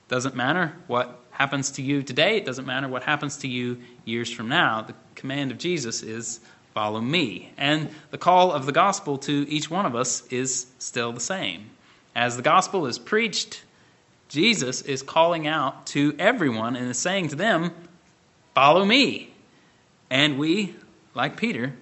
Doesn't 0.08 0.36
matter 0.36 0.74
what 0.88 1.20
happens 1.30 1.70
to 1.74 1.84
you 1.84 2.02
today, 2.02 2.38
it 2.38 2.46
doesn't 2.46 2.66
matter 2.66 2.88
what 2.88 3.04
happens 3.04 3.38
to 3.38 3.48
you 3.48 3.78
years 4.04 4.32
from 4.32 4.50
now. 4.50 4.82
The 4.82 4.96
command 5.14 5.52
of 5.52 5.60
Jesus 5.60 6.02
is 6.02 6.40
follow 6.74 7.02
me. 7.02 7.54
And 7.56 7.92
the 8.10 8.18
call 8.18 8.52
of 8.52 8.66
the 8.66 8.72
gospel 8.72 9.20
to 9.20 9.46
each 9.48 9.70
one 9.70 9.86
of 9.86 9.96
us 9.96 10.26
is 10.32 10.66
still 10.80 11.14
the 11.14 11.20
same. 11.20 11.70
As 12.16 12.36
the 12.36 12.42
gospel 12.42 12.88
is 12.88 12.98
preached, 12.98 13.63
Jesus 14.34 14.82
is 14.82 15.04
calling 15.04 15.46
out 15.46 15.86
to 15.86 16.16
everyone 16.18 16.76
and 16.76 16.90
is 16.90 16.98
saying 16.98 17.28
to 17.28 17.36
them, 17.36 17.72
Follow 18.56 18.84
me. 18.84 19.32
And 20.10 20.40
we, 20.40 20.74
like 21.14 21.38
Peter, 21.38 21.76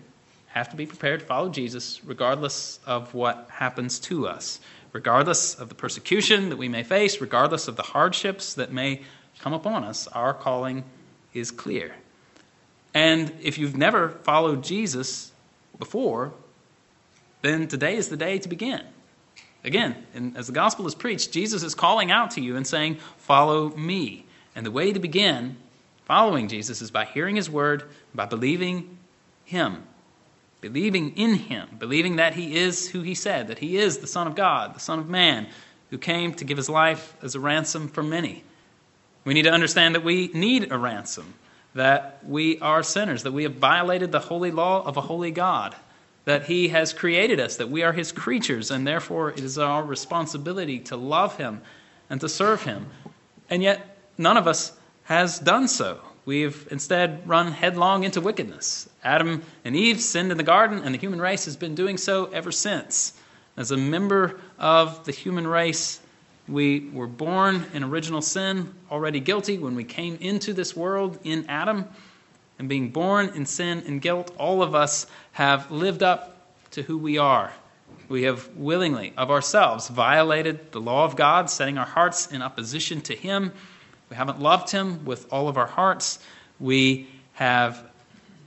have 0.47 0.67
to 0.67 0.75
be 0.75 0.85
prepared 0.85 1.21
to 1.21 1.25
follow 1.25 1.47
Jesus 1.47 2.03
regardless 2.03 2.81
of 2.85 3.13
what 3.13 3.47
happens 3.49 3.99
to 3.99 4.27
us, 4.27 4.59
regardless 4.91 5.55
of 5.55 5.69
the 5.69 5.75
persecution 5.75 6.49
that 6.49 6.57
we 6.57 6.67
may 6.67 6.83
face, 6.83 7.21
regardless 7.21 7.69
of 7.69 7.77
the 7.77 7.83
hardships 7.83 8.55
that 8.55 8.73
may 8.73 9.01
come 9.39 9.53
upon 9.53 9.85
us. 9.85 10.07
Our 10.07 10.33
calling 10.33 10.83
is 11.33 11.51
clear. 11.51 11.95
And 12.93 13.31
if 13.41 13.59
you've 13.59 13.77
never 13.77 14.09
followed 14.09 14.61
Jesus 14.61 15.31
before, 15.79 16.33
then 17.43 17.69
today 17.69 17.95
is 17.95 18.09
the 18.09 18.17
day 18.17 18.39
to 18.39 18.49
begin. 18.49 18.81
Again, 19.63 20.33
as 20.35 20.47
the 20.47 20.53
gospel 20.53 20.87
is 20.87 20.95
preached, 20.95 21.31
Jesus 21.31 21.63
is 21.63 21.75
calling 21.75 22.11
out 22.11 22.31
to 22.31 22.41
you 22.41 22.55
and 22.55 22.65
saying, 22.65 22.95
Follow 23.17 23.69
me. 23.69 24.25
And 24.55 24.65
the 24.65 24.71
way 24.71 24.91
to 24.91 24.99
begin 24.99 25.57
following 26.05 26.47
Jesus 26.47 26.81
is 26.81 26.91
by 26.91 27.05
hearing 27.05 27.35
his 27.35 27.49
word, 27.49 27.83
by 28.13 28.25
believing 28.25 28.97
him, 29.45 29.83
believing 30.59 31.15
in 31.15 31.35
him, 31.35 31.69
believing 31.79 32.17
that 32.17 32.33
he 32.33 32.55
is 32.55 32.89
who 32.89 33.01
he 33.01 33.15
said, 33.15 33.47
that 33.47 33.59
he 33.59 33.77
is 33.77 33.99
the 33.99 34.07
Son 34.07 34.27
of 34.27 34.35
God, 34.35 34.75
the 34.75 34.79
Son 34.79 34.99
of 34.99 35.07
Man, 35.07 35.47
who 35.89 35.97
came 35.97 36.33
to 36.33 36.45
give 36.45 36.57
his 36.57 36.69
life 36.69 37.15
as 37.21 37.35
a 37.35 37.39
ransom 37.39 37.87
for 37.87 38.03
many. 38.03 38.43
We 39.23 39.33
need 39.33 39.43
to 39.43 39.51
understand 39.51 39.95
that 39.95 40.03
we 40.03 40.29
need 40.33 40.71
a 40.71 40.77
ransom 40.77 41.35
that 41.73 42.19
we 42.25 42.59
are 42.59 42.83
sinners, 42.83 43.23
that 43.23 43.31
we 43.31 43.43
have 43.43 43.55
violated 43.55 44.11
the 44.11 44.19
holy 44.19 44.51
law 44.51 44.83
of 44.83 44.97
a 44.97 45.01
holy 45.01 45.31
God, 45.31 45.75
that 46.25 46.45
He 46.45 46.69
has 46.69 46.93
created 46.93 47.39
us, 47.39 47.57
that 47.57 47.69
we 47.69 47.83
are 47.83 47.93
His 47.93 48.11
creatures, 48.11 48.71
and 48.71 48.85
therefore 48.85 49.31
it 49.31 49.39
is 49.39 49.57
our 49.57 49.83
responsibility 49.83 50.79
to 50.79 50.95
love 50.95 51.37
Him 51.37 51.61
and 52.09 52.21
to 52.21 52.29
serve 52.29 52.63
Him. 52.63 52.87
And 53.49 53.63
yet, 53.63 53.97
none 54.17 54.37
of 54.37 54.47
us 54.47 54.73
has 55.03 55.39
done 55.39 55.67
so. 55.67 55.99
We've 56.25 56.67
instead 56.69 57.27
run 57.27 57.51
headlong 57.51 58.03
into 58.03 58.21
wickedness. 58.21 58.87
Adam 59.03 59.41
and 59.65 59.75
Eve 59.75 59.99
sinned 59.99 60.31
in 60.31 60.37
the 60.37 60.43
garden, 60.43 60.81
and 60.83 60.93
the 60.93 60.99
human 60.99 61.19
race 61.19 61.45
has 61.45 61.55
been 61.55 61.73
doing 61.73 61.97
so 61.97 62.25
ever 62.27 62.51
since. 62.51 63.13
As 63.57 63.71
a 63.71 63.77
member 63.77 64.39
of 64.59 65.03
the 65.05 65.11
human 65.11 65.47
race, 65.47 65.99
we 66.47 66.89
were 66.93 67.07
born 67.07 67.65
in 67.73 67.83
original 67.83 68.21
sin, 68.21 68.73
already 68.91 69.19
guilty 69.19 69.57
when 69.57 69.75
we 69.75 69.83
came 69.83 70.17
into 70.21 70.53
this 70.53 70.75
world 70.75 71.17
in 71.23 71.45
Adam. 71.47 71.87
And 72.61 72.69
being 72.69 72.89
born 72.89 73.29
in 73.29 73.47
sin 73.47 73.81
and 73.87 73.99
guilt, 73.99 74.31
all 74.37 74.61
of 74.61 74.75
us 74.75 75.07
have 75.31 75.71
lived 75.71 76.03
up 76.03 76.37
to 76.69 76.83
who 76.83 76.95
we 76.95 77.17
are. 77.17 77.51
We 78.07 78.21
have 78.25 78.49
willingly, 78.55 79.13
of 79.17 79.31
ourselves, 79.31 79.87
violated 79.87 80.71
the 80.71 80.79
law 80.79 81.05
of 81.05 81.15
God, 81.15 81.49
setting 81.49 81.79
our 81.79 81.87
hearts 81.87 82.31
in 82.31 82.43
opposition 82.43 83.01
to 83.01 83.15
Him. 83.15 83.51
We 84.11 84.15
haven't 84.15 84.39
loved 84.39 84.69
Him 84.69 85.05
with 85.05 85.25
all 85.33 85.47
of 85.47 85.57
our 85.57 85.65
hearts. 85.65 86.19
We 86.59 87.07
have 87.33 87.83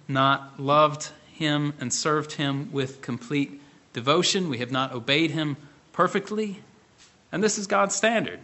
not 0.07 0.61
loved 0.61 1.11
Him 1.33 1.75
and 1.81 1.93
served 1.93 2.31
Him 2.31 2.71
with 2.71 3.03
complete 3.03 3.61
devotion. 3.95 4.49
We 4.49 4.59
have 4.59 4.71
not 4.71 4.93
obeyed 4.93 5.33
Him 5.33 5.57
perfectly. 5.93 6.61
And 7.33 7.43
this 7.43 7.59
is 7.59 7.67
God's 7.67 7.97
standard. 7.97 8.39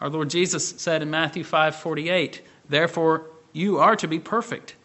Our 0.00 0.10
Lord 0.10 0.30
Jesus 0.30 0.68
said 0.78 1.02
in 1.02 1.10
Matthew 1.10 1.42
5:48, 1.42 2.40
"Therefore 2.68 3.26
you 3.52 3.78
are 3.78 3.96
to 3.96 4.06
be 4.06 4.20
perfect, 4.20 4.76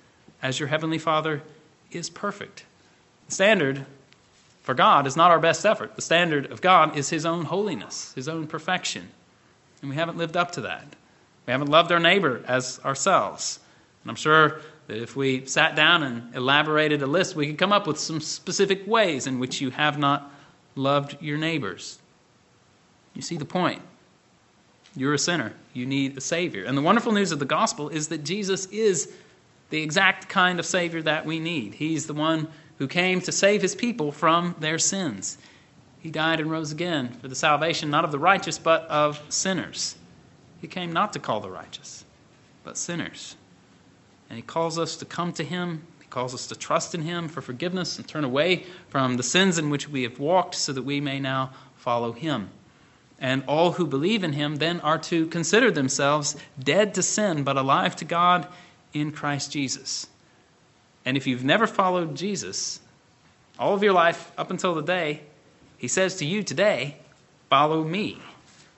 as 0.43 0.59
your 0.59 0.67
heavenly 0.67 0.99
Father 0.99 1.41
is 1.91 2.11
perfect." 2.11 2.65
The 3.27 3.33
standard 3.33 3.87
for 4.61 4.75
God 4.75 5.07
is 5.07 5.15
not 5.15 5.31
our 5.31 5.39
best 5.39 5.65
effort. 5.65 5.95
The 5.95 6.01
standard 6.01 6.51
of 6.51 6.61
God 6.61 6.95
is 6.95 7.09
his 7.09 7.25
own 7.25 7.45
holiness, 7.45 8.13
his 8.13 8.29
own 8.29 8.45
perfection. 8.45 9.09
And 9.81 9.89
we 9.89 9.95
haven't 9.95 10.17
lived 10.17 10.37
up 10.37 10.51
to 10.51 10.61
that. 10.61 10.85
We 11.45 11.51
haven't 11.51 11.69
loved 11.69 11.91
our 11.91 11.99
neighbor 11.99 12.43
as 12.47 12.79
ourselves. 12.85 13.59
And 14.03 14.11
I'm 14.11 14.15
sure 14.15 14.61
that 14.87 14.97
if 14.97 15.15
we 15.15 15.45
sat 15.45 15.75
down 15.75 16.03
and 16.03 16.33
elaborated 16.35 17.01
a 17.01 17.07
list, 17.07 17.35
we 17.35 17.47
could 17.47 17.57
come 17.57 17.73
up 17.73 17.87
with 17.87 17.99
some 17.99 18.21
specific 18.21 18.85
ways 18.87 19.27
in 19.27 19.39
which 19.39 19.59
you 19.59 19.71
have 19.71 19.97
not 19.97 20.31
loved 20.75 21.17
your 21.21 21.37
neighbors. 21.37 21.99
You 23.13 23.21
see 23.21 23.37
the 23.37 23.45
point. 23.45 23.81
You're 24.95 25.13
a 25.13 25.19
sinner. 25.19 25.53
You 25.73 25.85
need 25.85 26.17
a 26.17 26.21
Savior. 26.21 26.63
And 26.63 26.77
the 26.77 26.81
wonderful 26.81 27.11
news 27.11 27.31
of 27.31 27.39
the 27.39 27.45
gospel 27.45 27.89
is 27.89 28.07
that 28.09 28.23
Jesus 28.23 28.65
is 28.67 29.11
the 29.69 29.81
exact 29.81 30.29
kind 30.29 30.59
of 30.59 30.65
Savior 30.65 31.01
that 31.01 31.25
we 31.25 31.39
need. 31.39 31.73
He's 31.75 32.05
the 32.05 32.13
one 32.13 32.47
who 32.77 32.87
came 32.87 33.21
to 33.21 33.31
save 33.31 33.61
his 33.61 33.75
people 33.75 34.11
from 34.11 34.55
their 34.59 34.77
sins. 34.77 35.37
He 35.99 36.11
died 36.11 36.39
and 36.39 36.51
rose 36.51 36.71
again 36.71 37.13
for 37.21 37.27
the 37.27 37.35
salvation 37.35 37.89
not 37.89 38.03
of 38.03 38.11
the 38.11 38.19
righteous, 38.19 38.57
but 38.57 38.83
of 38.83 39.21
sinners. 39.29 39.95
He 40.61 40.67
came 40.67 40.91
not 40.91 41.13
to 41.13 41.19
call 41.19 41.39
the 41.39 41.49
righteous, 41.49 42.05
but 42.63 42.77
sinners. 42.77 43.35
And 44.29 44.37
he 44.37 44.43
calls 44.43 44.77
us 44.77 44.95
to 44.97 45.05
come 45.05 45.33
to 45.33 45.43
him. 45.43 45.83
He 45.99 46.07
calls 46.07 46.33
us 46.33 46.47
to 46.47 46.55
trust 46.55 46.93
in 46.95 47.01
him 47.01 47.27
for 47.27 47.41
forgiveness 47.41 47.97
and 47.97 48.07
turn 48.07 48.23
away 48.23 48.65
from 48.89 49.17
the 49.17 49.23
sins 49.23 49.57
in 49.57 49.69
which 49.69 49.89
we 49.89 50.03
have 50.03 50.19
walked 50.19 50.55
so 50.55 50.73
that 50.73 50.83
we 50.83 50.99
may 50.99 51.19
now 51.19 51.51
follow 51.77 52.11
him 52.11 52.49
and 53.23 53.41
all 53.47 53.71
who 53.71 53.87
believe 53.87 54.23
in 54.23 54.33
him 54.33 54.57
then 54.57 54.81
are 54.81 54.97
to 54.97 55.25
consider 55.27 55.71
themselves 55.71 56.35
dead 56.59 56.93
to 56.93 57.01
sin 57.01 57.43
but 57.43 57.57
alive 57.57 57.95
to 57.95 58.05
God 58.05 58.47
in 58.93 59.11
Christ 59.11 59.51
Jesus. 59.51 60.07
And 61.05 61.17
if 61.17 61.27
you've 61.27 61.43
never 61.43 61.67
followed 61.67 62.15
Jesus 62.15 62.79
all 63.59 63.73
of 63.73 63.83
your 63.83 63.93
life 63.93 64.31
up 64.37 64.51
until 64.51 64.73
the 64.75 64.81
day, 64.81 65.21
he 65.77 65.87
says 65.87 66.15
to 66.17 66.25
you 66.25 66.43
today, 66.43 66.97
Follow 67.49 67.83
me. 67.83 68.17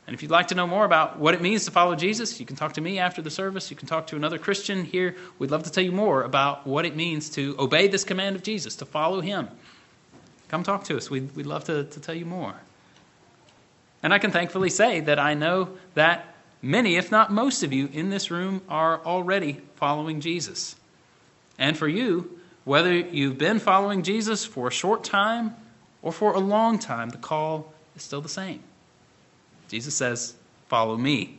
And 0.05 0.13
if 0.13 0.21
you'd 0.21 0.31
like 0.31 0.49
to 0.49 0.55
know 0.55 0.67
more 0.67 0.83
about 0.83 1.17
what 1.17 1.33
it 1.33 1.41
means 1.41 1.63
to 1.63 1.71
follow 1.71 1.95
Jesus, 1.95 2.41
you 2.41 2.45
can 2.45 2.57
talk 2.57 2.73
to 2.73 2.81
me 2.81 2.99
after 2.99 3.21
the 3.21 3.31
service. 3.31 3.71
You 3.71 3.77
can 3.77 3.87
talk 3.87 4.07
to 4.07 4.17
another 4.17 4.37
Christian 4.37 4.83
here. 4.83 5.15
We'd 5.39 5.49
love 5.49 5.63
to 5.63 5.71
tell 5.71 5.83
you 5.83 5.93
more 5.93 6.23
about 6.23 6.67
what 6.67 6.85
it 6.85 6.93
means 6.93 7.29
to 7.29 7.55
obey 7.57 7.87
this 7.87 8.03
command 8.03 8.35
of 8.35 8.43
Jesus, 8.43 8.75
to 8.77 8.85
follow 8.85 9.21
him. 9.21 9.47
Come 10.49 10.63
talk 10.63 10.83
to 10.85 10.97
us. 10.97 11.09
We'd, 11.09 11.33
we'd 11.37 11.45
love 11.45 11.63
to, 11.65 11.85
to 11.85 11.99
tell 12.01 12.13
you 12.15 12.25
more. 12.25 12.53
And 14.03 14.13
I 14.13 14.19
can 14.19 14.31
thankfully 14.31 14.69
say 14.69 14.99
that 14.99 15.19
I 15.19 15.33
know 15.33 15.69
that 15.93 16.34
many, 16.65 16.95
if 16.95 17.11
not 17.11 17.31
most 17.31 17.63
of 17.63 17.71
you 17.71 17.89
in 17.93 18.09
this 18.09 18.31
room, 18.31 18.61
are 18.67 18.99
already 19.05 19.61
following 19.75 20.19
Jesus. 20.19 20.75
And 21.59 21.77
for 21.77 21.87
you, 21.87 22.39
whether 22.63 22.93
you've 22.93 23.37
been 23.37 23.59
following 23.59 24.01
Jesus 24.01 24.43
for 24.43 24.67
a 24.67 24.71
short 24.71 25.03
time 25.03 25.55
or 26.01 26.11
for 26.11 26.33
a 26.33 26.39
long 26.39 26.79
time, 26.79 27.09
the 27.09 27.17
call 27.17 27.71
is 27.95 28.01
still 28.01 28.21
the 28.21 28.29
same. 28.29 28.61
Jesus 29.69 29.95
says, 29.95 30.33
Follow 30.67 30.97
me. 30.97 31.37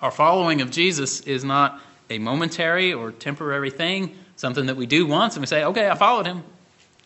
Our 0.00 0.12
following 0.12 0.60
of 0.60 0.70
Jesus 0.70 1.22
is 1.22 1.42
not 1.42 1.80
a 2.08 2.18
momentary 2.18 2.94
or 2.94 3.10
temporary 3.10 3.70
thing, 3.70 4.16
something 4.36 4.66
that 4.66 4.76
we 4.76 4.86
do 4.86 5.06
once 5.06 5.34
and 5.34 5.42
we 5.42 5.46
say, 5.46 5.64
Okay, 5.64 5.88
I 5.88 5.96
followed 5.96 6.26
him, 6.26 6.44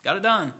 got 0.03 0.19
it 0.19 0.23
done. 0.23 0.53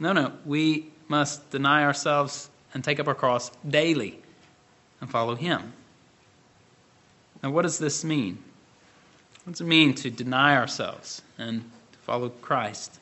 No, 0.00 0.12
no, 0.12 0.32
we 0.44 0.88
must 1.06 1.50
deny 1.50 1.84
ourselves 1.84 2.50
and 2.74 2.82
take 2.82 2.98
up 2.98 3.06
our 3.06 3.14
cross 3.14 3.50
daily 3.68 4.21
and 5.02 5.10
follow 5.10 5.34
Him. 5.34 5.74
Now, 7.42 7.50
what 7.50 7.62
does 7.62 7.78
this 7.78 8.04
mean? 8.04 8.38
What 9.44 9.52
does 9.52 9.60
it 9.60 9.66
mean 9.66 9.92
to 9.96 10.10
deny 10.10 10.56
ourselves 10.56 11.20
and 11.36 11.70
to 11.92 11.98
follow 11.98 12.30
Christ? 12.30 12.98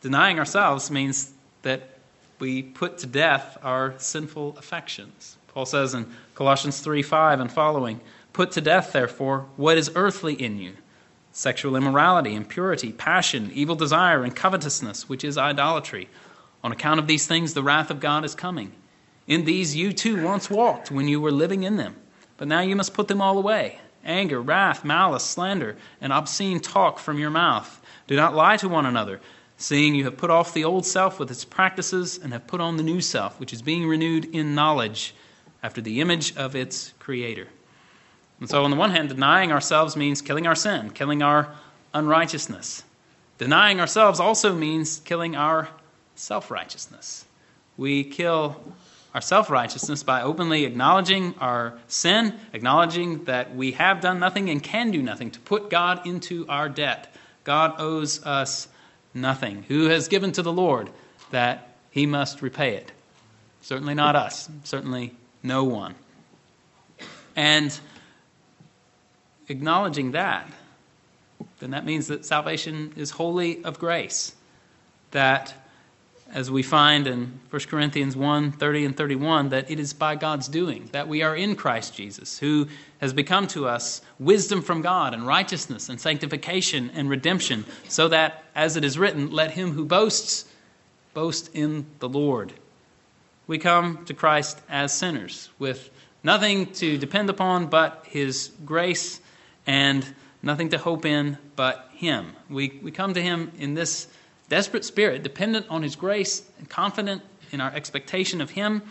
Denying 0.00 0.38
ourselves 0.38 0.90
means 0.90 1.32
that 1.62 1.90
we 2.38 2.62
put 2.62 2.98
to 2.98 3.06
death 3.06 3.58
our 3.62 3.94
sinful 3.98 4.56
affections. 4.58 5.36
Paul 5.48 5.66
says 5.66 5.94
in 5.94 6.06
Colossians 6.34 6.80
3 6.80 7.02
5 7.02 7.40
and 7.40 7.52
following, 7.52 8.00
Put 8.32 8.52
to 8.52 8.60
death, 8.60 8.92
therefore, 8.92 9.46
what 9.56 9.78
is 9.78 9.90
earthly 9.94 10.34
in 10.34 10.58
you 10.58 10.74
sexual 11.32 11.76
immorality, 11.76 12.34
impurity, 12.34 12.92
passion, 12.92 13.50
evil 13.52 13.76
desire, 13.76 14.24
and 14.24 14.34
covetousness, 14.34 15.06
which 15.06 15.22
is 15.22 15.36
idolatry. 15.36 16.08
On 16.64 16.72
account 16.72 16.98
of 16.98 17.06
these 17.06 17.26
things, 17.26 17.52
the 17.52 17.62
wrath 17.62 17.90
of 17.90 18.00
God 18.00 18.24
is 18.24 18.34
coming. 18.34 18.72
In 19.26 19.44
these 19.44 19.74
you 19.74 19.92
too 19.92 20.22
once 20.22 20.48
walked 20.48 20.90
when 20.90 21.08
you 21.08 21.20
were 21.20 21.32
living 21.32 21.64
in 21.64 21.76
them, 21.76 21.96
but 22.36 22.48
now 22.48 22.60
you 22.60 22.76
must 22.76 22.94
put 22.94 23.08
them 23.08 23.20
all 23.20 23.38
away 23.38 23.80
anger, 24.04 24.40
wrath, 24.40 24.84
malice, 24.84 25.24
slander, 25.24 25.76
and 26.00 26.12
obscene 26.12 26.60
talk 26.60 26.98
from 26.98 27.18
your 27.18 27.30
mouth. 27.30 27.80
Do 28.06 28.14
not 28.14 28.36
lie 28.36 28.56
to 28.58 28.68
one 28.68 28.86
another, 28.86 29.20
seeing 29.56 29.96
you 29.96 30.04
have 30.04 30.16
put 30.16 30.30
off 30.30 30.54
the 30.54 30.64
old 30.64 30.86
self 30.86 31.18
with 31.18 31.30
its 31.30 31.44
practices 31.44 32.16
and 32.16 32.32
have 32.32 32.46
put 32.46 32.60
on 32.60 32.76
the 32.76 32.84
new 32.84 33.00
self, 33.00 33.40
which 33.40 33.52
is 33.52 33.62
being 33.62 33.86
renewed 33.86 34.26
in 34.26 34.54
knowledge 34.54 35.12
after 35.62 35.80
the 35.80 36.00
image 36.00 36.36
of 36.36 36.54
its 36.54 36.94
creator. 37.00 37.48
And 38.38 38.48
so, 38.48 38.62
on 38.62 38.70
the 38.70 38.76
one 38.76 38.90
hand, 38.90 39.08
denying 39.08 39.50
ourselves 39.50 39.96
means 39.96 40.22
killing 40.22 40.46
our 40.46 40.54
sin, 40.54 40.90
killing 40.90 41.22
our 41.22 41.52
unrighteousness. 41.94 42.84
Denying 43.38 43.80
ourselves 43.80 44.20
also 44.20 44.54
means 44.54 45.00
killing 45.00 45.34
our 45.34 45.68
self 46.14 46.50
righteousness. 46.50 47.24
We 47.76 48.04
kill 48.04 48.60
our 49.16 49.22
self 49.22 49.48
righteousness 49.48 50.02
by 50.02 50.20
openly 50.20 50.66
acknowledging 50.66 51.34
our 51.38 51.78
sin, 51.88 52.34
acknowledging 52.52 53.24
that 53.24 53.56
we 53.56 53.72
have 53.72 54.02
done 54.02 54.20
nothing 54.20 54.50
and 54.50 54.62
can 54.62 54.90
do 54.90 55.00
nothing 55.00 55.30
to 55.30 55.40
put 55.40 55.70
God 55.70 56.06
into 56.06 56.46
our 56.50 56.68
debt. 56.68 57.14
God 57.42 57.76
owes 57.78 58.22
us 58.26 58.68
nothing. 59.14 59.62
Who 59.68 59.86
has 59.86 60.08
given 60.08 60.32
to 60.32 60.42
the 60.42 60.52
Lord 60.52 60.90
that 61.30 61.76
he 61.90 62.04
must 62.04 62.42
repay 62.42 62.74
it? 62.76 62.92
Certainly 63.62 63.94
not 63.94 64.16
us, 64.16 64.50
certainly 64.64 65.14
no 65.42 65.64
one. 65.64 65.94
And 67.34 67.80
acknowledging 69.48 70.10
that, 70.10 70.46
then 71.60 71.70
that 71.70 71.86
means 71.86 72.08
that 72.08 72.26
salvation 72.26 72.92
is 72.96 73.12
wholly 73.12 73.64
of 73.64 73.78
grace. 73.78 74.34
That, 75.12 75.54
as 76.32 76.50
we 76.50 76.62
find 76.62 77.06
in 77.06 77.40
1 77.50 77.62
Corinthians 77.62 78.16
1 78.16 78.52
30 78.52 78.84
and 78.84 78.96
31, 78.96 79.50
that 79.50 79.70
it 79.70 79.78
is 79.78 79.92
by 79.92 80.16
God's 80.16 80.48
doing, 80.48 80.88
that 80.92 81.08
we 81.08 81.22
are 81.22 81.36
in 81.36 81.56
Christ 81.56 81.94
Jesus, 81.94 82.38
who 82.38 82.68
has 83.00 83.12
become 83.12 83.46
to 83.48 83.66
us 83.66 84.02
wisdom 84.18 84.62
from 84.62 84.82
God 84.82 85.14
and 85.14 85.26
righteousness 85.26 85.88
and 85.88 86.00
sanctification 86.00 86.90
and 86.94 87.08
redemption, 87.08 87.64
so 87.88 88.08
that, 88.08 88.44
as 88.54 88.76
it 88.76 88.84
is 88.84 88.98
written, 88.98 89.30
let 89.30 89.52
him 89.52 89.72
who 89.72 89.84
boasts 89.84 90.46
boast 91.14 91.50
in 91.54 91.86
the 92.00 92.08
Lord. 92.08 92.52
We 93.46 93.58
come 93.58 94.04
to 94.06 94.14
Christ 94.14 94.60
as 94.68 94.92
sinners 94.92 95.50
with 95.58 95.90
nothing 96.22 96.72
to 96.74 96.98
depend 96.98 97.30
upon 97.30 97.66
but 97.66 98.04
his 98.08 98.50
grace 98.64 99.20
and 99.66 100.06
nothing 100.42 100.68
to 100.70 100.78
hope 100.78 101.04
in 101.04 101.36
but 101.56 101.90
Him. 101.94 102.34
We, 102.48 102.78
we 102.82 102.90
come 102.90 103.14
to 103.14 103.22
Him 103.22 103.52
in 103.58 103.74
this 103.74 104.06
desperate 104.48 104.84
spirit, 104.84 105.22
dependent 105.22 105.66
on 105.68 105.82
His 105.82 105.96
grace 105.96 106.42
and 106.58 106.68
confident 106.68 107.22
in 107.52 107.60
our 107.60 107.72
expectation 107.72 108.40
of 108.40 108.50
Him. 108.50 108.82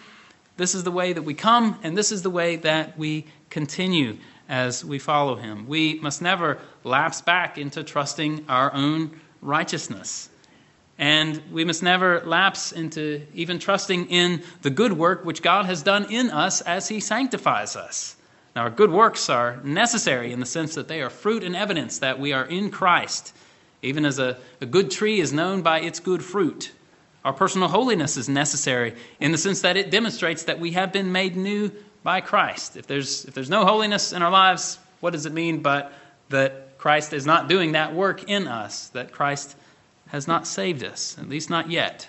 This 0.57 0.75
is 0.75 0.83
the 0.83 0.91
way 0.91 1.13
that 1.13 1.23
we 1.23 1.33
come, 1.33 1.79
and 1.83 1.97
this 1.97 2.11
is 2.11 2.21
the 2.21 2.29
way 2.29 2.55
that 2.57 2.97
we 2.97 3.25
continue 3.49 4.17
as 4.47 4.85
we 4.85 4.99
follow 4.99 5.35
Him. 5.35 5.67
We 5.67 5.99
must 5.99 6.21
never 6.21 6.59
lapse 6.83 7.21
back 7.21 7.57
into 7.57 7.83
trusting 7.83 8.45
our 8.47 8.73
own 8.73 9.19
righteousness. 9.41 10.29
And 10.97 11.41
we 11.51 11.65
must 11.65 11.83
never 11.83 12.21
lapse 12.21 12.71
into 12.71 13.25
even 13.33 13.59
trusting 13.59 14.07
in 14.07 14.43
the 14.61 14.69
good 14.69 14.93
work 14.93 15.25
which 15.25 15.41
God 15.41 15.65
has 15.65 15.83
done 15.83 16.11
in 16.11 16.29
us 16.29 16.61
as 16.61 16.87
He 16.87 17.01
sanctifies 17.01 17.75
us. 17.75 18.15
Now, 18.55 18.61
our 18.63 18.69
good 18.69 18.91
works 18.91 19.29
are 19.29 19.59
necessary 19.65 20.31
in 20.31 20.39
the 20.39 20.45
sense 20.45 20.75
that 20.75 20.87
they 20.87 21.01
are 21.01 21.09
fruit 21.09 21.43
and 21.43 21.55
evidence 21.55 21.99
that 21.99 22.19
we 22.19 22.31
are 22.31 22.45
in 22.45 22.71
Christ, 22.71 23.35
even 23.81 24.05
as 24.05 24.19
a, 24.19 24.37
a 24.61 24.65
good 24.65 24.91
tree 24.91 25.19
is 25.19 25.31
known 25.33 25.61
by 25.61 25.81
its 25.81 25.99
good 25.99 26.23
fruit. 26.23 26.71
Our 27.23 27.33
personal 27.33 27.67
holiness 27.67 28.17
is 28.17 28.29
necessary 28.29 28.95
in 29.19 29.31
the 29.31 29.37
sense 29.37 29.61
that 29.61 29.77
it 29.77 29.89
demonstrates 29.89 30.43
that 30.43 30.59
we 30.59 30.71
have 30.71 30.91
been 30.91 31.11
made 31.11 31.35
new 31.35 31.71
by 32.03 32.21
Christ. 32.21 32.77
If 32.77 32.85
there's, 32.85 33.25
if 33.25 33.33
there's 33.33 33.49
no 33.49 33.65
holiness 33.65 34.13
in 34.13 34.21
our 34.21 34.29
lives, 34.29 34.77
what 34.99 35.13
does 35.13 35.25
it 35.25 35.33
mean 35.33 35.61
but 35.61 35.91
that 36.29 36.77
Christ 36.77 37.13
is 37.13 37.25
not 37.25 37.49
doing 37.49 37.71
that 37.71 37.95
work 37.95 38.29
in 38.29 38.47
us, 38.47 38.89
that 38.89 39.11
Christ 39.11 39.55
has 40.09 40.27
not 40.27 40.45
saved 40.45 40.83
us, 40.83 41.17
at 41.17 41.27
least 41.27 41.49
not 41.49 41.69
yet? 41.71 42.07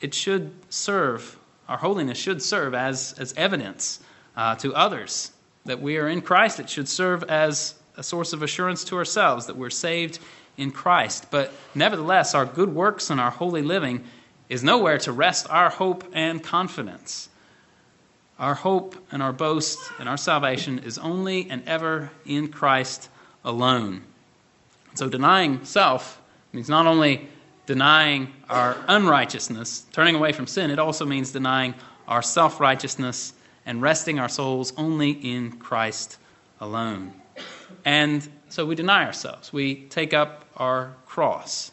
It 0.00 0.14
should 0.14 0.52
serve, 0.70 1.38
our 1.68 1.76
holiness 1.76 2.16
should 2.16 2.40
serve 2.40 2.74
as, 2.74 3.14
as 3.18 3.34
evidence 3.36 4.00
uh, 4.34 4.54
to 4.56 4.74
others 4.74 5.32
that 5.66 5.82
we 5.82 5.98
are 5.98 6.08
in 6.08 6.22
Christ. 6.22 6.58
It 6.58 6.70
should 6.70 6.88
serve 6.88 7.22
as 7.24 7.74
a 7.98 8.02
source 8.02 8.32
of 8.32 8.42
assurance 8.42 8.84
to 8.84 8.96
ourselves 8.96 9.46
that 9.46 9.56
we're 9.56 9.70
saved 9.70 10.20
in 10.56 10.70
Christ. 10.70 11.26
But 11.30 11.52
nevertheless, 11.74 12.34
our 12.34 12.46
good 12.46 12.72
works 12.72 13.10
and 13.10 13.20
our 13.20 13.30
holy 13.30 13.60
living 13.60 14.04
is 14.48 14.62
nowhere 14.62 14.98
to 14.98 15.12
rest 15.12 15.48
our 15.50 15.68
hope 15.68 16.04
and 16.12 16.42
confidence. 16.42 17.28
Our 18.38 18.54
hope 18.54 18.94
and 19.10 19.20
our 19.20 19.32
boast 19.32 19.78
and 19.98 20.08
our 20.08 20.16
salvation 20.16 20.78
is 20.78 20.96
only 20.96 21.50
and 21.50 21.66
ever 21.66 22.10
in 22.24 22.48
Christ 22.48 23.08
alone. 23.44 24.02
So 24.94 25.08
denying 25.08 25.64
self 25.64 26.20
means 26.52 26.68
not 26.68 26.86
only 26.86 27.28
denying 27.66 28.32
our 28.48 28.76
unrighteousness, 28.86 29.86
turning 29.92 30.14
away 30.14 30.32
from 30.32 30.46
sin, 30.46 30.70
it 30.70 30.78
also 30.78 31.04
means 31.04 31.32
denying 31.32 31.74
our 32.06 32.22
self 32.22 32.60
righteousness 32.60 33.34
and 33.66 33.82
resting 33.82 34.20
our 34.20 34.28
souls 34.28 34.72
only 34.76 35.10
in 35.10 35.52
Christ 35.58 36.16
alone. 36.60 37.12
And 37.84 38.26
so 38.48 38.66
we 38.66 38.74
deny 38.74 39.04
ourselves. 39.04 39.52
We 39.52 39.86
take 39.86 40.14
up 40.14 40.44
our 40.56 40.94
cross. 41.06 41.70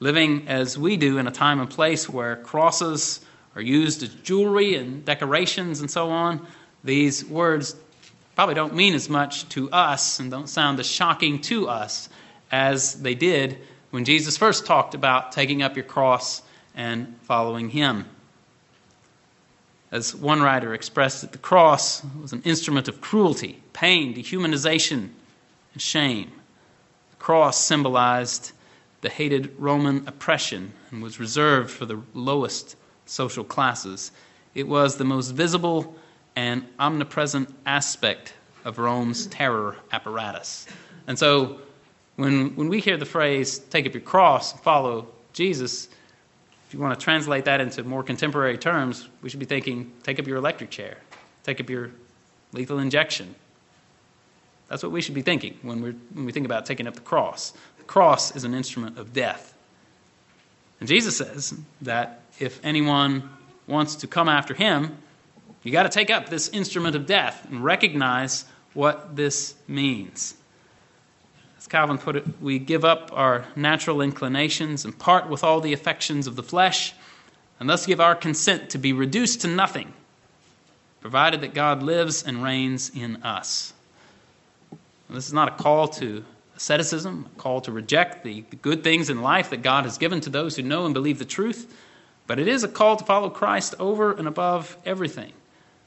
Living 0.00 0.48
as 0.48 0.76
we 0.76 0.96
do 0.96 1.18
in 1.18 1.26
a 1.26 1.30
time 1.30 1.60
and 1.60 1.70
place 1.70 2.08
where 2.08 2.36
crosses 2.36 3.20
are 3.54 3.62
used 3.62 4.02
as 4.02 4.08
jewelry 4.08 4.74
and 4.74 5.04
decorations 5.04 5.80
and 5.80 5.90
so 5.90 6.10
on, 6.10 6.46
these 6.82 7.24
words 7.24 7.76
probably 8.34 8.54
don't 8.54 8.74
mean 8.74 8.94
as 8.94 9.08
much 9.08 9.48
to 9.50 9.70
us 9.70 10.18
and 10.18 10.30
don't 10.30 10.48
sound 10.48 10.80
as 10.80 10.86
shocking 10.86 11.40
to 11.40 11.68
us 11.68 12.08
as 12.50 13.00
they 13.00 13.14
did 13.14 13.58
when 13.90 14.04
Jesus 14.04 14.36
first 14.36 14.66
talked 14.66 14.94
about 14.94 15.32
taking 15.32 15.62
up 15.62 15.76
your 15.76 15.84
cross 15.84 16.42
and 16.74 17.16
following 17.22 17.70
him. 17.70 18.04
As 19.94 20.12
one 20.12 20.42
writer 20.42 20.74
expressed 20.74 21.22
it, 21.22 21.30
the 21.30 21.38
cross 21.38 22.02
was 22.20 22.32
an 22.32 22.42
instrument 22.42 22.88
of 22.88 23.00
cruelty, 23.00 23.62
pain, 23.72 24.12
dehumanization, 24.12 25.10
and 25.72 25.80
shame. 25.80 26.32
The 27.12 27.16
cross 27.18 27.64
symbolized 27.64 28.50
the 29.02 29.08
hated 29.08 29.54
Roman 29.56 30.02
oppression 30.08 30.72
and 30.90 31.00
was 31.00 31.20
reserved 31.20 31.70
for 31.70 31.86
the 31.86 32.02
lowest 32.12 32.74
social 33.06 33.44
classes. 33.44 34.10
It 34.56 34.66
was 34.66 34.96
the 34.96 35.04
most 35.04 35.30
visible 35.30 35.94
and 36.34 36.66
omnipresent 36.80 37.54
aspect 37.64 38.34
of 38.64 38.80
Rome's 38.80 39.28
terror 39.28 39.76
apparatus. 39.92 40.66
And 41.06 41.16
so 41.16 41.60
when, 42.16 42.56
when 42.56 42.68
we 42.68 42.80
hear 42.80 42.96
the 42.96 43.06
phrase, 43.06 43.60
take 43.60 43.86
up 43.86 43.94
your 43.94 44.00
cross 44.00 44.54
and 44.54 44.60
follow 44.60 45.06
Jesus, 45.32 45.88
you 46.74 46.80
want 46.80 46.98
to 46.98 47.02
translate 47.02 47.44
that 47.44 47.60
into 47.60 47.84
more 47.84 48.02
contemporary 48.02 48.58
terms, 48.58 49.08
we 49.22 49.30
should 49.30 49.38
be 49.38 49.46
thinking 49.46 49.92
take 50.02 50.18
up 50.18 50.26
your 50.26 50.38
electric 50.38 50.70
chair, 50.70 50.98
take 51.44 51.60
up 51.60 51.70
your 51.70 51.92
lethal 52.52 52.80
injection. 52.80 53.32
That's 54.68 54.82
what 54.82 54.90
we 54.90 55.00
should 55.00 55.14
be 55.14 55.22
thinking 55.22 55.56
when, 55.62 55.80
we 55.80 55.90
when 55.92 56.24
we 56.24 56.32
think 56.32 56.46
about 56.46 56.66
taking 56.66 56.88
up 56.88 56.94
the 56.94 57.00
cross. 57.00 57.52
The 57.78 57.84
cross 57.84 58.34
is 58.34 58.42
an 58.42 58.54
instrument 58.54 58.98
of 58.98 59.12
death. 59.12 59.56
And 60.80 60.88
Jesus 60.88 61.16
says 61.16 61.54
that 61.82 62.22
if 62.40 62.58
anyone 62.64 63.30
wants 63.68 63.94
to 63.96 64.08
come 64.08 64.28
after 64.28 64.52
him, 64.52 64.96
you 65.62 65.70
got 65.70 65.84
to 65.84 65.88
take 65.88 66.10
up 66.10 66.28
this 66.28 66.48
instrument 66.48 66.96
of 66.96 67.06
death 67.06 67.46
and 67.48 67.62
recognize 67.62 68.46
what 68.72 69.14
this 69.14 69.54
means. 69.68 70.34
As 71.64 71.68
Calvin 71.68 71.96
put 71.96 72.16
it, 72.16 72.26
we 72.42 72.58
give 72.58 72.84
up 72.84 73.10
our 73.14 73.46
natural 73.56 74.02
inclinations 74.02 74.84
and 74.84 74.98
part 74.98 75.30
with 75.30 75.42
all 75.42 75.62
the 75.62 75.72
affections 75.72 76.26
of 76.26 76.36
the 76.36 76.42
flesh, 76.42 76.92
and 77.58 77.70
thus 77.70 77.86
give 77.86 78.02
our 78.02 78.14
consent 78.14 78.68
to 78.68 78.78
be 78.78 78.92
reduced 78.92 79.40
to 79.40 79.48
nothing, 79.48 79.94
provided 81.00 81.40
that 81.40 81.54
God 81.54 81.82
lives 81.82 82.22
and 82.22 82.42
reigns 82.42 82.90
in 82.94 83.16
us. 83.22 83.72
This 85.08 85.26
is 85.26 85.32
not 85.32 85.48
a 85.48 85.62
call 85.62 85.88
to 85.88 86.22
asceticism, 86.54 87.30
a 87.34 87.40
call 87.40 87.62
to 87.62 87.72
reject 87.72 88.24
the 88.24 88.42
good 88.60 88.84
things 88.84 89.08
in 89.08 89.22
life 89.22 89.48
that 89.48 89.62
God 89.62 89.84
has 89.84 89.96
given 89.96 90.20
to 90.20 90.28
those 90.28 90.56
who 90.56 90.62
know 90.62 90.84
and 90.84 90.92
believe 90.92 91.18
the 91.18 91.24
truth, 91.24 91.74
but 92.26 92.38
it 92.38 92.46
is 92.46 92.62
a 92.62 92.68
call 92.68 92.96
to 92.96 93.04
follow 93.06 93.30
Christ 93.30 93.74
over 93.78 94.12
and 94.12 94.28
above 94.28 94.76
everything. 94.84 95.32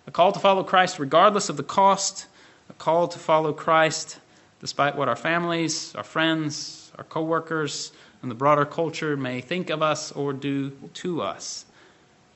A 0.07 0.11
call 0.11 0.31
to 0.31 0.39
follow 0.39 0.63
Christ 0.63 0.97
regardless 0.97 1.49
of 1.49 1.57
the 1.57 1.61
cost, 1.61 2.25
a 2.67 2.73
call 2.73 3.07
to 3.09 3.19
follow 3.19 3.53
Christ 3.53 4.17
despite 4.59 4.95
what 4.95 5.07
our 5.07 5.15
families, 5.15 5.93
our 5.95 6.03
friends, 6.03 6.91
our 6.97 7.03
coworkers, 7.03 7.91
and 8.21 8.31
the 8.31 8.35
broader 8.35 8.65
culture 8.65 9.15
may 9.15 9.41
think 9.41 9.69
of 9.69 9.81
us 9.81 10.11
or 10.11 10.33
do 10.33 10.71
to 10.95 11.21
us. 11.21 11.65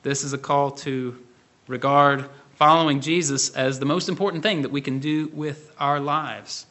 This 0.02 0.24
is 0.24 0.32
a 0.32 0.38
call 0.38 0.70
to 0.70 1.18
regard 1.66 2.28
following 2.56 3.00
Jesus 3.00 3.50
as 3.50 3.78
the 3.78 3.86
most 3.86 4.08
important 4.08 4.42
thing 4.42 4.62
that 4.62 4.70
we 4.70 4.80
can 4.80 4.98
do 4.98 5.28
with 5.28 5.72
our 5.78 5.98
lives. 5.98 6.66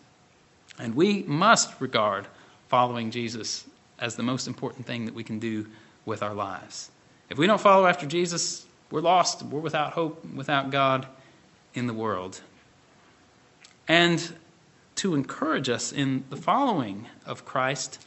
And 0.79 0.95
we 0.95 1.23
must 1.23 1.79
regard 1.81 2.27
following 2.69 3.11
Jesus 3.11 3.65
as 3.99 4.15
the 4.15 4.23
most 4.23 4.47
important 4.47 4.85
thing 4.85 5.05
that 5.05 5.13
we 5.13 5.23
can 5.23 5.39
do 5.39 5.67
with 6.05 6.23
our 6.23 6.33
lives. 6.33 6.89
If 7.29 7.37
we 7.37 7.47
don't 7.47 7.61
follow 7.61 7.85
after 7.85 8.05
Jesus, 8.05 8.65
we're 8.89 9.01
lost, 9.01 9.43
we're 9.43 9.59
without 9.59 9.93
hope, 9.93 10.25
without 10.33 10.69
God 10.69 11.07
in 11.73 11.87
the 11.87 11.93
world. 11.93 12.41
And 13.87 14.33
to 15.01 15.15
encourage 15.15 15.67
us 15.67 15.91
in 15.91 16.23
the 16.29 16.35
following 16.35 17.07
of 17.25 17.43
Christ, 17.43 18.05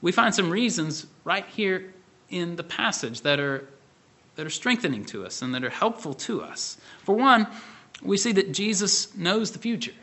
we 0.00 0.12
find 0.12 0.32
some 0.32 0.50
reasons 0.50 1.04
right 1.24 1.44
here 1.46 1.92
in 2.30 2.54
the 2.54 2.62
passage 2.62 3.22
that 3.22 3.40
are, 3.40 3.68
that 4.36 4.46
are 4.46 4.50
strengthening 4.50 5.04
to 5.06 5.26
us 5.26 5.42
and 5.42 5.52
that 5.52 5.64
are 5.64 5.70
helpful 5.70 6.14
to 6.14 6.40
us. 6.40 6.78
For 7.02 7.16
one, 7.16 7.48
we 8.02 8.16
see 8.16 8.30
that 8.30 8.52
Jesus 8.52 9.12
knows 9.16 9.50
the 9.50 9.58
future. 9.58 9.94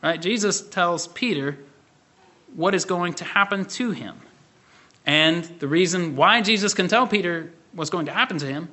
Right? 0.00 0.22
Jesus 0.22 0.62
tells 0.62 1.08
Peter 1.08 1.58
what 2.54 2.72
is 2.76 2.84
going 2.84 3.14
to 3.14 3.24
happen 3.24 3.64
to 3.64 3.90
him. 3.90 4.14
And 5.04 5.42
the 5.58 5.66
reason 5.66 6.14
why 6.14 6.40
Jesus 6.40 6.72
can 6.72 6.86
tell 6.86 7.08
Peter 7.08 7.50
what's 7.72 7.90
going 7.90 8.06
to 8.06 8.12
happen 8.12 8.38
to 8.38 8.46
him 8.46 8.68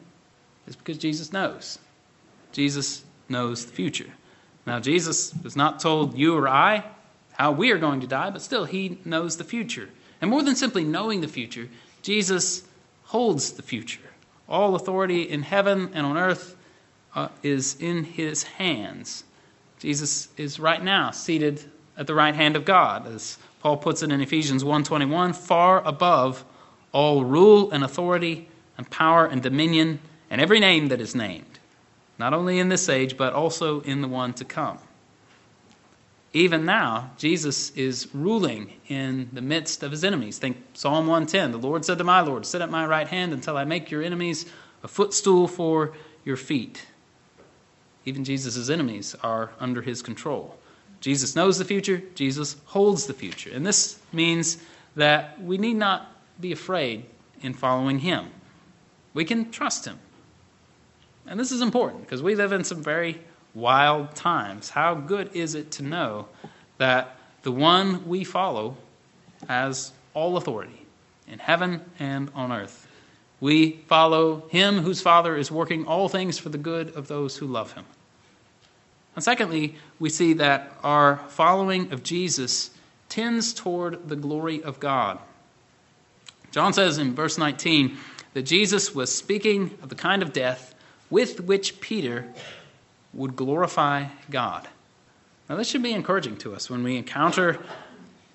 is 0.68 0.76
because 0.76 1.00
Jesus 1.00 1.34
knows. 1.34 1.80
Jesus 2.52 3.04
knows 3.28 3.66
the 3.66 3.72
future. 3.72 4.14
Now, 4.66 4.80
Jesus 4.80 5.32
has 5.44 5.56
not 5.56 5.80
told 5.80 6.18
you 6.18 6.36
or 6.36 6.48
I 6.48 6.84
how 7.34 7.52
we 7.52 7.72
are 7.72 7.78
going 7.78 8.02
to 8.02 8.08
die, 8.08 8.30
but 8.30 8.42
still, 8.42 8.66
he 8.66 9.00
knows 9.04 9.38
the 9.38 9.44
future. 9.44 9.90
And 10.22 10.30
more 10.30 10.44
than 10.44 10.56
simply 10.56 10.84
knowing 10.84 11.22
the 11.22 11.28
future, 11.28 11.68
Jesus 12.02 12.64
holds 13.06 13.54
the 13.54 13.64
future. 13.64 14.00
All 14.48 14.76
authority 14.76 15.24
in 15.24 15.42
heaven 15.44 15.92
and 15.94 16.06
on 16.06 16.18
earth 16.18 16.56
uh, 17.16 17.30
is 17.42 17.76
in 17.80 18.04
his 18.04 18.44
hands. 18.44 19.24
Jesus 19.80 20.30
is 20.38 20.60
right 20.60 20.84
now 20.84 21.12
seated 21.12 21.64
at 21.98 22.08
the 22.08 22.14
right 22.14 22.36
hand 22.36 22.56
of 22.56 22.66
God, 22.66 23.08
as 23.08 23.38
Paul 23.62 23.78
puts 23.78 24.04
it 24.04 24.12
in 24.12 24.22
Ephesians 24.22 24.64
1:21, 24.64 25.34
far 25.34 25.86
above 25.86 26.46
all 26.92 27.24
rule 27.24 27.72
and 27.72 27.84
authority 27.84 28.48
and 28.78 28.90
power 28.90 29.26
and 29.26 29.42
dominion 29.42 30.00
and 30.30 30.40
every 30.40 30.60
name 30.60 30.88
that 30.88 31.02
is 31.02 31.14
named, 31.16 31.51
not 32.22 32.34
only 32.34 32.60
in 32.60 32.70
this 32.70 32.88
age 32.88 33.18
but 33.18 33.34
also 33.34 33.82
in 33.82 34.02
the 34.02 34.08
one 34.08 34.34
to 34.36 34.46
come. 34.46 34.78
Even 36.34 36.64
now, 36.64 37.12
Jesus 37.18 37.72
is 37.72 38.08
ruling 38.14 38.72
in 38.88 39.30
the 39.34 39.42
midst 39.42 39.84
of 39.84 39.92
his 39.92 40.06
enemies. 40.06 40.38
Think 40.38 40.58
Psalm 40.74 41.08
110. 41.08 41.52
The 41.52 41.58
Lord 41.58 41.84
said 41.84 41.98
to 41.98 42.06
my 42.06 42.22
Lord, 42.22 42.46
Sit 42.46 42.62
at 42.62 42.70
my 42.70 42.86
right 42.86 43.08
hand 43.08 43.34
until 43.34 43.58
I 43.58 43.66
make 43.66 43.92
your 43.92 44.02
enemies 44.02 44.46
a 44.84 44.88
footstool 44.88 45.48
for 45.48 45.94
your 46.24 46.38
feet. 46.38 46.86
Even 48.06 48.24
Jesus' 48.24 48.70
enemies 48.70 49.16
are 49.24 49.52
under 49.60 49.82
his 49.82 50.02
control. 50.02 50.58
Jesus 51.02 51.36
knows 51.36 51.58
the 51.58 51.66
future, 51.66 52.02
Jesus 52.16 52.56
holds 52.66 53.08
the 53.08 53.14
future. 53.14 53.50
And 53.54 53.66
this 53.66 54.00
means 54.14 54.58
that 54.96 55.42
we 55.42 55.58
need 55.58 55.76
not 55.76 56.16
be 56.40 56.52
afraid 56.52 57.06
in 57.42 57.54
following 57.54 58.00
him. 58.00 58.28
We 59.14 59.26
can 59.26 59.52
trust 59.52 59.86
him. 59.86 60.00
And 61.28 61.40
this 61.40 61.52
is 61.52 61.62
important 61.62 62.02
because 62.02 62.22
we 62.22 62.36
live 62.36 62.52
in 62.52 62.64
some 62.64 62.84
very 62.84 63.22
wild 63.54 64.16
times. 64.16 64.70
How 64.70 64.96
good 64.96 65.36
is 65.36 65.56
it 65.56 65.72
to 65.72 65.84
know 65.84 66.28
that 66.78 67.16
the 67.44 67.52
one 67.52 68.08
we 68.08 68.24
follow 68.24 68.78
has 69.48 69.92
all 70.14 70.38
authority 70.38 70.86
in 71.28 71.40
heaven 71.40 71.82
and 72.00 72.32
on 72.36 72.52
earth? 72.52 72.88
We 73.40 73.72
follow 73.88 74.48
him 74.50 74.80
whose 74.80 75.02
Father 75.02 75.36
is 75.36 75.52
working 75.52 75.86
all 75.86 76.08
things 76.08 76.38
for 76.38 76.50
the 76.50 76.58
good 76.58 76.96
of 76.96 77.08
those 77.08 77.38
who 77.38 77.48
love 77.48 77.74
him. 77.74 77.86
And 79.16 79.24
secondly, 79.24 79.76
we 80.00 80.10
see 80.10 80.34
that 80.34 80.72
our 80.84 81.18
following 81.30 81.92
of 81.92 82.04
Jesus 82.04 82.70
tends 83.10 83.54
toward 83.54 84.08
the 84.08 84.16
glory 84.16 84.64
of 84.64 84.80
God. 84.80 85.20
John 86.52 86.72
says 86.74 86.98
in 86.98 87.16
verse 87.16 87.38
19 87.38 87.98
that 88.34 88.44
Jesus 88.44 88.96
was 88.96 89.14
speaking 89.14 89.78
of 89.82 89.90
the 89.90 89.96
kind 89.96 90.22
of 90.22 90.32
death 90.34 90.76
with 91.12 91.42
which 91.42 91.80
Peter 91.82 92.34
would 93.14 93.36
glorify 93.36 94.06
God. 94.32 94.68
Now, 95.48 95.58
this 95.58 95.68
should 95.68 95.84
be 95.84 95.92
encouraging 95.92 96.38
to 96.38 96.56
us 96.56 96.70
when 96.70 96.82
we 96.82 96.98
encounter 96.98 97.60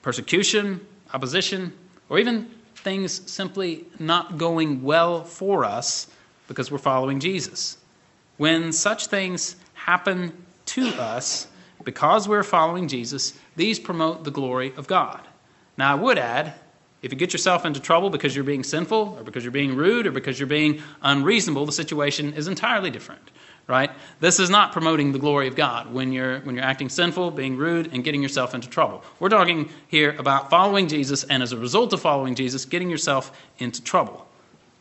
persecution, 0.03 0.87
opposition, 1.13 1.73
or 2.09 2.19
even 2.19 2.49
things 2.77 3.29
simply 3.29 3.85
not 3.99 4.39
going 4.39 4.83
well 4.83 5.25
for 5.25 5.65
us 5.65 6.07
because 6.47 6.71
we're 6.71 6.79
following 6.79 7.19
Jesus. 7.19 7.79
When 8.37 8.71
such 8.73 9.07
things 9.07 9.57
happen 9.75 10.33
to 10.67 10.89
us 10.91 11.49
because 11.85 12.29
we're 12.29 12.43
following 12.43 12.87
Jesus, 12.87 13.33
these 13.57 13.81
promote 13.81 14.25
the 14.25 14.31
glory 14.31 14.73
of 14.77 14.87
God. 14.87 15.21
Now, 15.79 15.93
I 15.93 15.95
would 15.95 16.19
add 16.19 16.55
if 17.03 17.13
you 17.13 17.19
get 17.19 17.33
yourself 17.33 17.65
into 17.65 17.81
trouble 17.81 18.11
because 18.11 18.35
you're 18.35 18.45
being 18.45 18.65
sinful, 18.65 19.17
or 19.19 19.23
because 19.23 19.45
you're 19.45 19.53
being 19.53 19.77
rude, 19.77 20.07
or 20.07 20.11
because 20.11 20.39
you're 20.41 20.47
being 20.47 20.83
unreasonable, 21.03 21.67
the 21.67 21.73
situation 21.73 22.33
is 22.33 22.49
entirely 22.49 22.91
different, 22.91 23.31
right? 23.67 23.91
This 24.21 24.41
is 24.41 24.51
not 24.51 24.73
promoting 24.73 25.13
the 25.13 25.19
glory 25.19 25.47
of 25.47 25.57
God 25.57 25.93
when 25.93 26.13
you're, 26.13 26.41
when 26.41 26.55
you're 26.55 26.65
acting 26.65 26.89
sinful, 26.89 27.33
being 27.33 27.57
rude, 27.57 27.91
and 27.93 28.03
getting 28.03 28.23
yourself 28.23 28.55
into 28.55 28.69
trouble. 28.69 29.05
We're 29.21 29.29
talking 29.29 29.71
here 29.89 30.17
about 30.19 30.51
following 30.51 30.89
Jesus, 30.89 31.23
and 31.25 31.43
as 31.43 31.53
a 31.53 31.59
result 31.59 31.93
of 31.93 32.01
following 32.01 32.35
Jesus, 32.35 32.65
getting 32.65 32.91
yourself 32.91 33.31
into 33.59 33.83
trouble. 33.83 34.27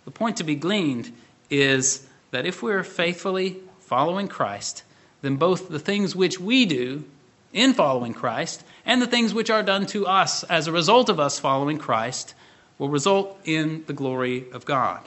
The 0.06 0.12
point 0.12 0.38
to 0.38 0.44
be 0.44 0.56
gleaned 0.56 1.12
is 1.50 2.08
that 2.32 2.46
if 2.46 2.64
we're 2.64 2.84
faithfully 2.84 3.58
following 3.80 4.28
Christ, 4.28 4.84
then 5.22 5.36
both 5.36 5.70
the 5.70 5.80
things 5.80 6.16
which 6.16 6.40
we 6.40 6.66
do 6.66 7.04
in 7.54 7.74
following 7.74 8.14
Christ 8.14 8.64
and 8.86 9.02
the 9.02 9.08
things 9.08 9.34
which 9.34 9.50
are 9.50 9.64
done 9.64 9.86
to 9.88 10.06
us 10.06 10.44
as 10.44 10.68
a 10.68 10.72
result 10.72 11.10
of 11.10 11.20
us 11.20 11.40
following 11.40 11.78
Christ 11.78 12.34
will 12.78 12.90
result 12.90 13.40
in 13.46 13.84
the 13.88 13.94
glory 13.94 14.46
of 14.52 14.66
God. 14.66 15.02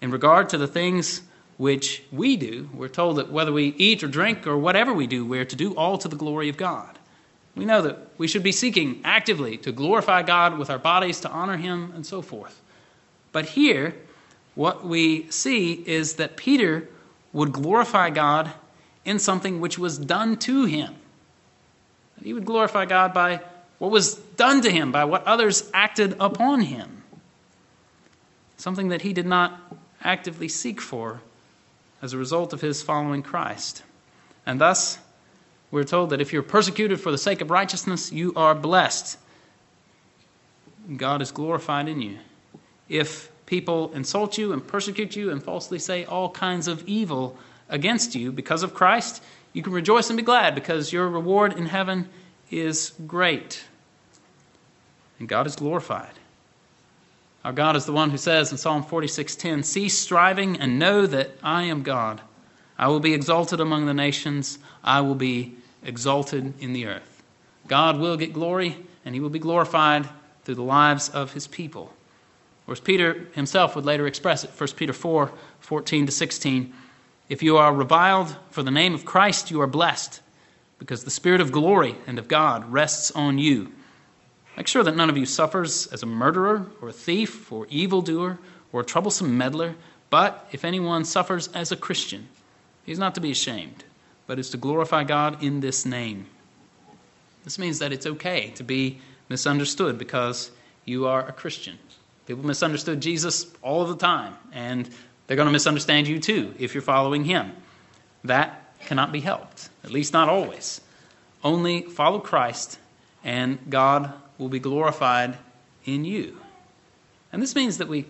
In 0.00 0.10
regard 0.10 0.50
to 0.50 0.58
the 0.58 0.66
things 0.66 1.22
which 1.56 2.02
we 2.12 2.36
do, 2.36 2.68
we're 2.74 2.88
told 2.88 3.16
that 3.16 3.30
whether 3.30 3.52
we 3.52 3.74
eat 3.78 4.02
or 4.02 4.08
drink 4.08 4.46
or 4.46 4.58
whatever 4.58 4.92
we 4.92 5.06
do, 5.06 5.24
we're 5.24 5.44
to 5.44 5.56
do 5.56 5.74
all 5.76 5.96
to 5.98 6.08
the 6.08 6.16
glory 6.16 6.48
of 6.48 6.56
God. 6.56 6.98
We 7.54 7.64
know 7.64 7.82
that 7.82 8.08
we 8.18 8.26
should 8.26 8.42
be 8.42 8.52
seeking 8.52 9.00
actively 9.04 9.56
to 9.58 9.72
glorify 9.72 10.22
God 10.22 10.58
with 10.58 10.70
our 10.70 10.78
bodies, 10.78 11.20
to 11.20 11.30
honor 11.30 11.56
Him, 11.56 11.92
and 11.94 12.04
so 12.04 12.20
forth. 12.20 12.60
But 13.32 13.46
here, 13.46 13.94
what 14.54 14.84
we 14.84 15.30
see 15.30 15.72
is 15.72 16.14
that 16.14 16.36
Peter 16.36 16.88
would 17.32 17.52
glorify 17.52 18.10
God 18.10 18.52
in 19.04 19.18
something 19.18 19.60
which 19.60 19.78
was 19.78 19.98
done 19.98 20.36
to 20.38 20.64
him. 20.64 20.94
He 22.22 22.32
would 22.32 22.46
glorify 22.46 22.86
God 22.86 23.12
by 23.12 23.40
what 23.78 23.90
was 23.90 24.14
done 24.14 24.62
to 24.62 24.70
him, 24.70 24.92
by 24.92 25.04
what 25.04 25.24
others 25.24 25.70
acted 25.74 26.16
upon 26.20 26.62
him. 26.62 27.02
Something 28.56 28.88
that 28.88 29.02
he 29.02 29.12
did 29.12 29.26
not 29.26 29.60
actively 30.02 30.48
seek 30.48 30.80
for 30.80 31.20
as 32.00 32.12
a 32.12 32.18
result 32.18 32.52
of 32.52 32.60
his 32.60 32.82
following 32.82 33.22
Christ. 33.22 33.82
And 34.46 34.60
thus, 34.60 34.98
we're 35.70 35.84
told 35.84 36.10
that 36.10 36.20
if 36.20 36.32
you're 36.32 36.42
persecuted 36.42 37.00
for 37.00 37.10
the 37.10 37.18
sake 37.18 37.40
of 37.40 37.50
righteousness, 37.50 38.12
you 38.12 38.32
are 38.36 38.54
blessed. 38.54 39.18
God 40.96 41.22
is 41.22 41.32
glorified 41.32 41.88
in 41.88 42.00
you. 42.00 42.18
If 42.88 43.30
people 43.46 43.92
insult 43.94 44.38
you 44.38 44.52
and 44.52 44.66
persecute 44.66 45.16
you 45.16 45.30
and 45.30 45.42
falsely 45.42 45.78
say 45.78 46.04
all 46.04 46.30
kinds 46.30 46.68
of 46.68 46.86
evil 46.86 47.36
against 47.68 48.14
you 48.14 48.32
because 48.32 48.62
of 48.62 48.74
Christ, 48.74 49.22
you 49.54 49.62
can 49.62 49.72
rejoice 49.72 50.10
and 50.10 50.16
be 50.18 50.22
glad 50.22 50.54
because 50.54 50.92
your 50.92 51.08
reward 51.08 51.54
in 51.54 51.66
heaven 51.66 52.08
is 52.50 52.92
great. 53.06 53.64
And 55.18 55.28
God 55.28 55.46
is 55.46 55.56
glorified. 55.56 56.12
Our 57.44 57.52
God 57.52 57.76
is 57.76 57.86
the 57.86 57.92
one 57.92 58.10
who 58.10 58.18
says 58.18 58.50
in 58.50 58.58
Psalm 58.58 58.82
46:10, 58.82 59.62
"Cease 59.62 59.98
striving 59.98 60.58
and 60.60 60.78
know 60.78 61.06
that 61.06 61.38
I 61.42 61.62
am 61.62 61.82
God. 61.82 62.20
I 62.76 62.88
will 62.88 63.00
be 63.00 63.14
exalted 63.14 63.60
among 63.60 63.86
the 63.86 63.94
nations. 63.94 64.58
I 64.82 65.00
will 65.00 65.14
be 65.14 65.54
exalted 65.84 66.52
in 66.58 66.72
the 66.72 66.86
earth." 66.86 67.22
God 67.68 67.98
will 67.98 68.16
get 68.16 68.32
glory 68.32 68.84
and 69.04 69.14
he 69.14 69.20
will 69.20 69.30
be 69.30 69.38
glorified 69.38 70.08
through 70.44 70.56
the 70.56 70.62
lives 70.62 71.08
of 71.10 71.32
his 71.32 71.46
people. 71.46 71.94
Or 72.66 72.72
as 72.72 72.80
Peter 72.80 73.28
himself 73.34 73.76
would 73.76 73.84
later 73.84 74.06
express 74.06 74.42
it, 74.42 74.50
1 74.50 74.76
Peter 74.76 74.92
4 74.92 75.30
14 75.60 76.06
to 76.06 76.12
16. 76.12 76.74
If 77.28 77.42
you 77.42 77.56
are 77.56 77.72
reviled 77.72 78.36
for 78.50 78.62
the 78.62 78.70
name 78.70 78.94
of 78.94 79.06
Christ, 79.06 79.50
you 79.50 79.60
are 79.62 79.66
blessed, 79.66 80.20
because 80.78 81.04
the 81.04 81.10
Spirit 81.10 81.40
of 81.40 81.52
glory 81.52 81.96
and 82.06 82.18
of 82.18 82.28
God 82.28 82.70
rests 82.70 83.10
on 83.12 83.38
you. 83.38 83.72
Make 84.56 84.68
sure 84.68 84.82
that 84.82 84.94
none 84.94 85.08
of 85.08 85.16
you 85.16 85.24
suffers 85.24 85.86
as 85.86 86.02
a 86.02 86.06
murderer, 86.06 86.66
or 86.82 86.88
a 86.88 86.92
thief, 86.92 87.50
or 87.50 87.66
evildoer, 87.70 88.38
or 88.72 88.82
a 88.82 88.84
troublesome 88.84 89.38
meddler, 89.38 89.74
but 90.10 90.46
if 90.52 90.64
anyone 90.64 91.04
suffers 91.04 91.48
as 91.48 91.72
a 91.72 91.76
Christian, 91.76 92.28
he 92.84 92.92
is 92.92 92.98
not 92.98 93.14
to 93.14 93.20
be 93.20 93.30
ashamed, 93.30 93.84
but 94.26 94.38
is 94.38 94.50
to 94.50 94.58
glorify 94.58 95.02
God 95.02 95.42
in 95.42 95.60
this 95.60 95.86
name. 95.86 96.26
This 97.44 97.58
means 97.58 97.78
that 97.78 97.92
it's 97.92 98.06
okay 98.06 98.50
to 98.56 98.62
be 98.62 98.98
misunderstood 99.28 99.98
because 99.98 100.50
you 100.84 101.06
are 101.06 101.26
a 101.26 101.32
Christian. 101.32 101.78
People 102.26 102.44
misunderstood 102.44 103.00
Jesus 103.00 103.46
all 103.62 103.86
the 103.86 103.96
time, 103.96 104.34
and 104.52 104.88
they're 105.26 105.36
going 105.36 105.46
to 105.46 105.52
misunderstand 105.52 106.08
you 106.08 106.20
too 106.20 106.54
if 106.58 106.74
you're 106.74 106.82
following 106.82 107.24
Him. 107.24 107.52
That 108.24 108.78
cannot 108.80 109.12
be 109.12 109.20
helped, 109.20 109.68
at 109.82 109.90
least 109.90 110.12
not 110.12 110.28
always. 110.28 110.80
Only 111.42 111.82
follow 111.82 112.20
Christ, 112.20 112.78
and 113.22 113.58
God 113.68 114.12
will 114.38 114.48
be 114.48 114.58
glorified 114.58 115.36
in 115.84 116.04
you. 116.04 116.38
And 117.32 117.42
this 117.42 117.54
means 117.54 117.78
that 117.78 117.88
we 117.88 118.06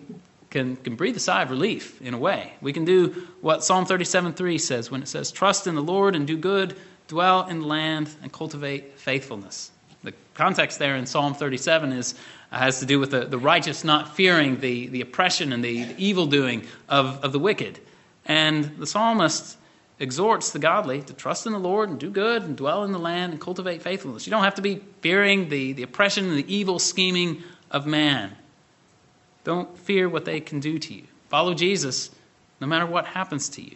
can, 0.49 0.75
can 0.77 0.95
breathe 0.95 1.17
a 1.17 1.19
sigh 1.19 1.41
of 1.41 1.49
relief 1.49 2.01
in 2.01 2.13
a 2.13 2.17
way. 2.17 2.53
We 2.61 2.71
can 2.71 2.85
do 2.85 3.27
what 3.41 3.63
Psalm 3.63 3.85
37 3.85 4.33
3 4.33 4.57
says 4.57 4.91
when 4.91 5.01
it 5.01 5.07
says, 5.07 5.31
Trust 5.31 5.67
in 5.67 5.75
the 5.75 5.81
Lord 5.81 6.15
and 6.15 6.25
do 6.25 6.37
good, 6.37 6.77
dwell 7.07 7.47
in 7.47 7.59
the 7.59 7.67
land 7.67 8.09
and 8.21 8.31
cultivate 8.31 8.97
faithfulness. 8.99 9.71
The 10.03 10.13
context 10.33 10.79
there 10.79 10.95
in 10.95 11.07
Psalm 11.07 11.33
37 11.33 11.91
is, 11.91 12.15
has 12.57 12.79
to 12.79 12.85
do 12.85 12.99
with 12.99 13.11
the, 13.11 13.25
the 13.25 13.37
righteous 13.37 13.83
not 13.83 14.15
fearing 14.15 14.59
the, 14.59 14.87
the 14.87 15.01
oppression 15.01 15.51
and 15.51 15.63
the, 15.63 15.83
the 15.83 15.95
evil 15.97 16.25
doing 16.25 16.65
of, 16.87 17.23
of 17.23 17.31
the 17.31 17.39
wicked. 17.39 17.79
And 18.25 18.77
the 18.77 18.87
psalmist 18.87 19.57
exhorts 19.99 20.51
the 20.51 20.59
godly 20.59 21.01
to 21.01 21.13
trust 21.13 21.45
in 21.45 21.53
the 21.53 21.59
Lord 21.59 21.89
and 21.89 21.99
do 21.99 22.09
good 22.09 22.43
and 22.43 22.57
dwell 22.57 22.83
in 22.83 22.91
the 22.91 22.99
land 22.99 23.31
and 23.31 23.41
cultivate 23.41 23.81
faithfulness. 23.81 24.25
You 24.25 24.31
don't 24.31 24.43
have 24.43 24.55
to 24.55 24.61
be 24.61 24.81
fearing 25.01 25.49
the, 25.49 25.73
the 25.73 25.83
oppression 25.83 26.25
and 26.25 26.37
the 26.37 26.53
evil 26.53 26.79
scheming 26.79 27.43
of 27.71 27.85
man. 27.85 28.35
Don't 29.43 29.77
fear 29.77 30.09
what 30.09 30.25
they 30.25 30.39
can 30.39 30.59
do 30.59 30.79
to 30.79 30.93
you. 30.93 31.03
Follow 31.29 31.53
Jesus 31.53 32.11
no 32.59 32.67
matter 32.67 32.85
what 32.85 33.05
happens 33.05 33.49
to 33.49 33.61
you. 33.61 33.75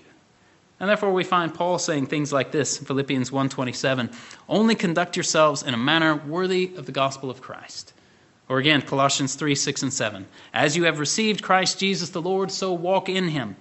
And 0.80 0.90
therefore 0.90 1.12
we 1.12 1.24
find 1.24 1.54
Paul 1.54 1.78
saying 1.78 2.08
things 2.08 2.32
like 2.32 2.52
this 2.52 2.80
in 2.80 2.86
Philippians 2.86 3.32
1:27, 3.32 4.14
only 4.48 4.76
conduct 4.76 5.18
yourselves 5.18 5.62
in 5.62 5.74
a 5.74 5.78
manner 5.78 6.16
worthy 6.16 6.72
of 6.78 6.86
the 6.86 6.92
gospel 6.92 7.30
of 7.30 7.42
Christ. 7.42 7.94
Or 8.50 8.58
again, 8.58 8.82
Colossians 8.82 9.36
3, 9.36 9.54
6 9.54 9.84
and 9.84 9.94
7. 9.94 10.28
As 10.54 10.76
you 10.76 10.86
have 10.86 11.00
received 11.00 11.44
Christ 11.44 11.80
Jesus 11.80 12.10
the 12.10 12.22
Lord, 12.22 12.52
so 12.52 12.74
walk 12.74 13.08
in 13.08 13.30
him, 13.30 13.56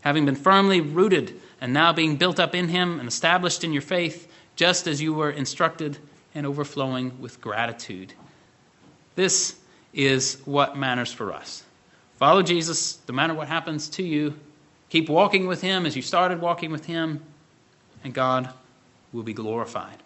having 0.00 0.24
been 0.24 0.34
firmly 0.34 0.80
rooted 0.80 1.38
and 1.60 1.74
now 1.74 1.92
being 1.92 2.16
built 2.16 2.40
up 2.40 2.54
in 2.54 2.68
him 2.68 2.98
and 2.98 3.06
established 3.06 3.62
in 3.62 3.74
your 3.74 3.82
faith, 3.82 4.32
just 4.56 4.86
as 4.86 5.02
you 5.02 5.12
were 5.12 5.30
instructed 5.30 5.98
and 6.34 6.46
overflowing 6.46 7.20
with 7.20 7.40
gratitude. 7.42 8.14
This 9.14 9.54
is 9.92 10.40
what 10.46 10.78
matters 10.78 11.12
for 11.12 11.32
us. 11.32 11.62
Follow 12.16 12.42
Jesus 12.42 12.98
no 13.08 13.14
matter 13.14 13.34
what 13.34 13.48
happens 13.48 13.88
to 13.90 14.02
you. 14.02 14.34
Keep 14.88 15.10
walking 15.10 15.46
with 15.46 15.60
him 15.60 15.84
as 15.84 15.94
you 15.94 16.02
started 16.02 16.40
walking 16.40 16.72
with 16.72 16.86
him, 16.86 17.20
and 18.02 18.14
God 18.14 18.48
will 19.12 19.22
be 19.22 19.34
glorified. 19.34 19.98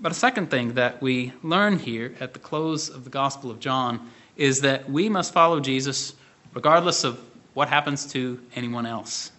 But 0.00 0.12
a 0.12 0.14
second 0.14 0.50
thing 0.50 0.74
that 0.74 1.00
we 1.00 1.32
learn 1.42 1.78
here 1.78 2.14
at 2.20 2.32
the 2.32 2.40
close 2.40 2.88
of 2.88 3.04
the 3.04 3.10
Gospel 3.10 3.50
of 3.50 3.60
John 3.60 4.10
is 4.36 4.62
that 4.62 4.90
we 4.90 5.08
must 5.08 5.32
follow 5.32 5.60
Jesus 5.60 6.14
regardless 6.52 7.04
of 7.04 7.20
what 7.54 7.68
happens 7.68 8.06
to 8.12 8.40
anyone 8.56 8.86
else. 8.86 9.30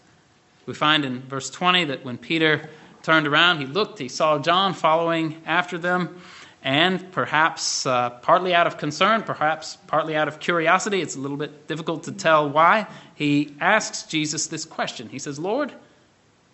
We 0.66 0.74
find 0.74 1.06
in 1.06 1.22
verse 1.22 1.50
20 1.50 1.86
that 1.86 2.06
when 2.06 2.18
Peter 2.18 2.70
turned 3.04 3.28
around, 3.28 3.60
he 3.60 3.66
looked, 3.66 4.00
he 4.00 4.08
saw 4.08 4.40
John 4.40 4.74
following 4.74 5.42
after 5.46 5.78
them, 5.78 6.20
and 6.64 7.12
perhaps 7.12 7.86
uh, 7.86 8.10
partly 8.10 8.56
out 8.56 8.66
of 8.66 8.78
concern, 8.78 9.22
perhaps 9.22 9.78
partly 9.88 10.16
out 10.16 10.28
of 10.28 10.40
curiosity, 10.40 11.02
it's 11.02 11.16
a 11.16 11.20
little 11.20 11.38
bit 11.38 11.68
difficult 11.68 12.06
to 12.06 12.12
tell 12.12 12.50
why, 12.50 12.88
he 13.14 13.56
asks 13.60 14.04
Jesus 14.04 14.48
this 14.48 14.66
question. 14.66 15.10
He 15.10 15.20
says, 15.20 15.38
Lord, 15.38 15.72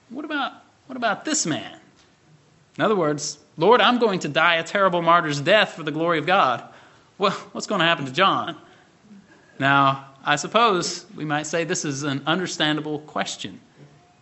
what 0.10 0.26
about, 0.26 0.54
what 0.88 0.98
about 0.98 1.24
this 1.24 1.46
man? 1.46 1.80
In 2.78 2.84
other 2.84 2.96
words, 2.96 3.38
Lord, 3.58 3.82
I'm 3.82 4.00
going 4.00 4.20
to 4.20 4.30
die 4.30 4.56
a 4.56 4.64
terrible 4.64 5.02
martyr's 5.02 5.42
death 5.42 5.74
for 5.74 5.84
the 5.84 5.92
glory 5.92 6.20
of 6.20 6.26
God. 6.26 6.64
Well, 7.18 7.32
what's 7.52 7.68
going 7.68 7.80
to 7.80 7.86
happen 7.86 8.06
to 8.06 8.12
John? 8.12 8.58
Now, 9.60 10.08
I 10.24 10.38
suppose 10.38 11.06
we 11.16 11.26
might 11.26 11.48
say 11.48 11.64
this 11.64 11.86
is 11.86 12.04
an 12.04 12.24
understandable 12.26 13.00
question. 13.00 13.60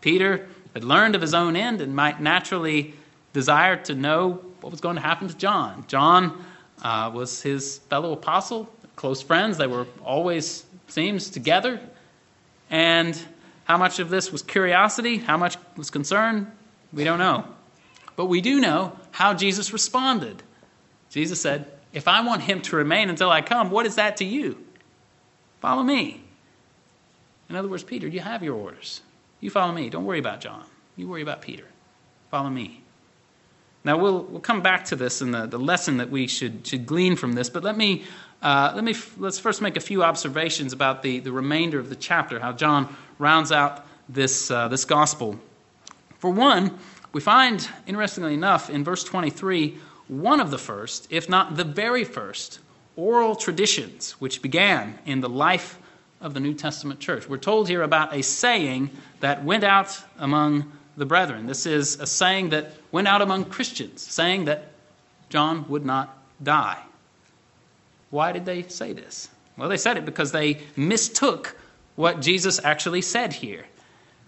Peter 0.01 0.47
had 0.73 0.83
learned 0.83 1.15
of 1.15 1.21
his 1.21 1.33
own 1.33 1.55
end 1.55 1.81
and 1.81 1.95
might 1.95 2.21
naturally 2.21 2.93
desire 3.33 3.75
to 3.83 3.95
know 3.95 4.41
what 4.61 4.71
was 4.71 4.81
going 4.81 4.95
to 4.95 5.01
happen 5.01 5.27
to 5.27 5.37
John. 5.37 5.85
John 5.87 6.43
uh, 6.81 7.11
was 7.13 7.41
his 7.41 7.79
fellow 7.89 8.13
apostle, 8.13 8.69
close 8.95 9.21
friends. 9.21 9.57
They 9.57 9.67
were 9.67 9.87
always, 10.03 10.65
seems, 10.87 11.29
together. 11.29 11.79
And 12.69 13.17
how 13.65 13.77
much 13.77 13.99
of 13.99 14.09
this 14.09 14.31
was 14.31 14.41
curiosity, 14.41 15.17
how 15.17 15.37
much 15.37 15.57
was 15.77 15.89
concern, 15.89 16.51
we 16.91 17.03
don't 17.03 17.19
know. 17.19 17.45
But 18.19 18.25
we 18.25 18.41
do 18.41 18.59
know 18.59 18.91
how 19.11 19.33
Jesus 19.33 19.71
responded. 19.71 20.43
Jesus 21.09 21.39
said, 21.39 21.71
If 21.93 22.05
I 22.09 22.19
want 22.19 22.41
him 22.41 22.61
to 22.63 22.75
remain 22.75 23.09
until 23.09 23.29
I 23.29 23.41
come, 23.41 23.71
what 23.71 23.85
is 23.85 23.95
that 23.95 24.17
to 24.17 24.25
you? 24.25 24.61
Follow 25.61 25.83
me. 25.83 26.21
In 27.47 27.55
other 27.55 27.69
words, 27.69 27.85
Peter, 27.85 28.09
you 28.09 28.19
have 28.19 28.43
your 28.43 28.55
orders. 28.55 28.99
You 29.39 29.49
follow 29.49 29.71
me. 29.71 29.89
Don't 29.89 30.03
worry 30.03 30.19
about 30.19 30.41
John. 30.41 30.65
You 30.97 31.07
worry 31.07 31.21
about 31.21 31.41
Peter. 31.41 31.63
Follow 32.29 32.49
me. 32.49 32.81
Now, 33.85 33.97
we'll, 33.97 34.23
we'll 34.23 34.41
come 34.41 34.61
back 34.61 34.83
to 34.87 34.97
this 34.97 35.21
and 35.21 35.33
the, 35.33 35.45
the 35.45 35.57
lesson 35.57 35.95
that 35.95 36.09
we 36.09 36.27
should, 36.27 36.67
should 36.67 36.85
glean 36.85 37.15
from 37.15 37.31
this, 37.31 37.49
but 37.49 37.63
let 37.63 37.77
me, 37.77 38.03
uh, 38.41 38.73
let 38.75 38.83
me, 38.83 38.95
let's 39.17 39.39
first 39.39 39.61
make 39.61 39.77
a 39.77 39.79
few 39.79 40.03
observations 40.03 40.73
about 40.73 41.03
the, 41.03 41.21
the 41.21 41.31
remainder 41.31 41.79
of 41.79 41.87
the 41.87 41.95
chapter, 41.95 42.37
how 42.41 42.51
John 42.51 42.93
rounds 43.17 43.53
out 43.53 43.85
this, 44.09 44.51
uh, 44.51 44.67
this 44.67 44.83
gospel. 44.83 45.39
For 46.17 46.29
one, 46.29 46.77
we 47.11 47.21
find, 47.21 47.67
interestingly 47.87 48.33
enough, 48.33 48.69
in 48.69 48.83
verse 48.83 49.03
23, 49.03 49.77
one 50.07 50.39
of 50.39 50.51
the 50.51 50.57
first, 50.57 51.07
if 51.11 51.29
not 51.29 51.55
the 51.55 51.63
very 51.63 52.03
first, 52.03 52.59
oral 52.95 53.35
traditions 53.35 54.11
which 54.13 54.41
began 54.41 54.97
in 55.05 55.21
the 55.21 55.29
life 55.29 55.79
of 56.21 56.33
the 56.33 56.39
New 56.39 56.53
Testament 56.53 56.99
church. 56.99 57.29
We're 57.29 57.37
told 57.37 57.67
here 57.67 57.81
about 57.81 58.13
a 58.13 58.21
saying 58.21 58.89
that 59.21 59.43
went 59.43 59.63
out 59.63 59.97
among 60.17 60.71
the 60.97 61.05
brethren. 61.05 61.47
This 61.47 61.65
is 61.65 61.99
a 61.99 62.05
saying 62.05 62.49
that 62.49 62.73
went 62.91 63.07
out 63.07 63.21
among 63.21 63.45
Christians, 63.45 64.01
saying 64.01 64.45
that 64.45 64.71
John 65.29 65.65
would 65.69 65.85
not 65.85 66.17
die. 66.43 66.79
Why 68.09 68.31
did 68.31 68.45
they 68.45 68.63
say 68.63 68.93
this? 68.93 69.29
Well, 69.55 69.69
they 69.69 69.77
said 69.77 69.97
it 69.97 70.05
because 70.05 70.31
they 70.31 70.61
mistook 70.75 71.55
what 71.95 72.21
Jesus 72.21 72.59
actually 72.63 73.01
said 73.01 73.33
here. 73.33 73.65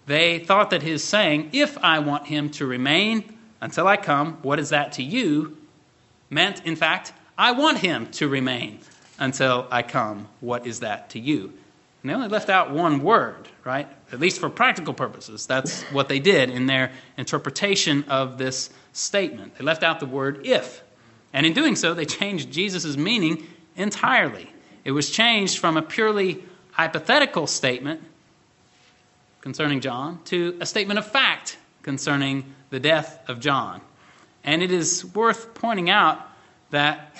They 0.06 0.38
thought 0.40 0.70
that 0.70 0.82
his 0.82 1.04
saying, 1.04 1.50
If 1.52 1.78
I 1.78 2.00
want 2.00 2.26
him 2.26 2.50
to 2.50 2.66
remain 2.66 3.38
until 3.60 3.86
I 3.86 3.96
come, 3.96 4.38
what 4.42 4.58
is 4.58 4.70
that 4.70 4.92
to 4.92 5.02
you? 5.02 5.56
meant, 6.32 6.64
in 6.64 6.74
fact, 6.74 7.12
I 7.36 7.52
want 7.52 7.78
him 7.78 8.06
to 8.12 8.26
remain 8.26 8.80
until 9.18 9.68
I 9.70 9.82
come. 9.82 10.28
What 10.40 10.66
is 10.66 10.80
that 10.80 11.10
to 11.10 11.20
you? 11.20 11.52
And 12.02 12.10
they 12.10 12.14
only 12.14 12.28
left 12.28 12.48
out 12.48 12.72
one 12.72 13.02
word, 13.02 13.48
right? 13.64 13.86
At 14.10 14.18
least 14.18 14.40
for 14.40 14.48
practical 14.48 14.94
purposes. 14.94 15.46
That's 15.46 15.82
what 15.84 16.08
they 16.08 16.18
did 16.18 16.50
in 16.50 16.66
their 16.66 16.90
interpretation 17.16 18.04
of 18.08 18.38
this 18.38 18.70
statement. 18.92 19.56
They 19.56 19.64
left 19.64 19.84
out 19.84 20.00
the 20.00 20.06
word 20.06 20.44
if. 20.46 20.82
And 21.32 21.46
in 21.46 21.52
doing 21.52 21.76
so, 21.76 21.94
they 21.94 22.04
changed 22.04 22.50
Jesus' 22.50 22.96
meaning 22.96 23.46
entirely. 23.76 24.50
It 24.84 24.92
was 24.92 25.10
changed 25.10 25.58
from 25.58 25.76
a 25.76 25.82
purely 25.82 26.42
hypothetical 26.72 27.46
statement 27.46 28.02
concerning 29.42 29.80
John 29.80 30.20
to 30.24 30.56
a 30.60 30.66
statement 30.66 30.98
of 30.98 31.06
fact 31.06 31.58
concerning 31.82 32.54
the 32.70 32.80
death 32.80 33.28
of 33.28 33.40
John. 33.40 33.82
And 34.44 34.62
it 34.62 34.72
is 34.72 35.04
worth 35.04 35.52
pointing 35.54 35.90
out 35.90 36.20
that 36.70 37.14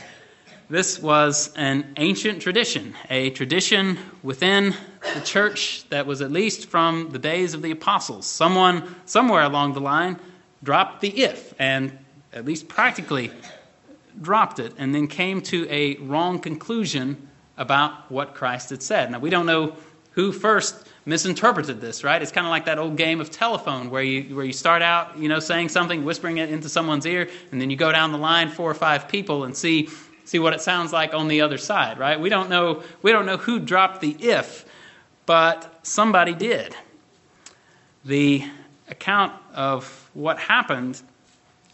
this 0.70 0.98
was 0.98 1.52
an 1.56 1.92
ancient 1.98 2.40
tradition, 2.40 2.94
a 3.10 3.30
tradition 3.30 3.98
within 4.22 4.74
the 5.14 5.20
church 5.20 5.86
that 5.90 6.06
was 6.06 6.22
at 6.22 6.30
least 6.32 6.70
from 6.70 7.10
the 7.10 7.18
days 7.18 7.52
of 7.52 7.60
the 7.60 7.72
apostles. 7.72 8.24
Someone, 8.24 8.94
somewhere 9.04 9.42
along 9.42 9.74
the 9.74 9.80
line, 9.80 10.18
dropped 10.62 11.00
the 11.02 11.08
if, 11.08 11.52
and 11.58 11.98
at 12.32 12.46
least 12.46 12.68
practically 12.68 13.30
dropped 14.20 14.60
it, 14.60 14.72
and 14.78 14.94
then 14.94 15.08
came 15.08 15.42
to 15.42 15.68
a 15.68 15.96
wrong 15.96 16.38
conclusion 16.38 17.28
about 17.58 18.10
what 18.10 18.34
Christ 18.34 18.70
had 18.70 18.82
said. 18.82 19.10
Now, 19.10 19.18
we 19.18 19.28
don't 19.28 19.46
know 19.46 19.76
who 20.12 20.32
first 20.32 20.88
misinterpreted 21.04 21.80
this, 21.80 22.04
right? 22.04 22.22
It's 22.22 22.32
kind 22.32 22.46
of 22.46 22.50
like 22.50 22.66
that 22.66 22.78
old 22.78 22.96
game 22.96 23.20
of 23.20 23.30
telephone 23.30 23.90
where 23.90 24.02
you, 24.02 24.36
where 24.36 24.44
you 24.44 24.52
start 24.52 24.82
out, 24.82 25.18
you 25.18 25.28
know, 25.28 25.40
saying 25.40 25.68
something, 25.68 26.04
whispering 26.04 26.38
it 26.38 26.50
into 26.50 26.68
someone's 26.68 27.06
ear, 27.06 27.28
and 27.50 27.60
then 27.60 27.70
you 27.70 27.76
go 27.76 27.90
down 27.90 28.12
the 28.12 28.18
line, 28.18 28.48
four 28.48 28.70
or 28.70 28.74
five 28.74 29.08
people, 29.08 29.44
and 29.44 29.56
see 29.56 29.88
see 30.24 30.38
what 30.38 30.52
it 30.52 30.60
sounds 30.60 30.92
like 30.92 31.14
on 31.14 31.28
the 31.28 31.40
other 31.40 31.58
side, 31.58 31.98
right? 31.98 32.18
We 32.18 32.28
don't 32.28 32.48
know, 32.48 32.82
we 33.02 33.12
don't 33.12 33.26
know 33.26 33.36
who 33.36 33.58
dropped 33.58 34.00
the 34.00 34.16
if, 34.18 34.64
but 35.26 35.80
somebody 35.82 36.32
did. 36.32 36.74
The 38.04 38.44
account 38.88 39.32
of 39.54 40.10
what 40.14 40.38
happened 40.38 41.00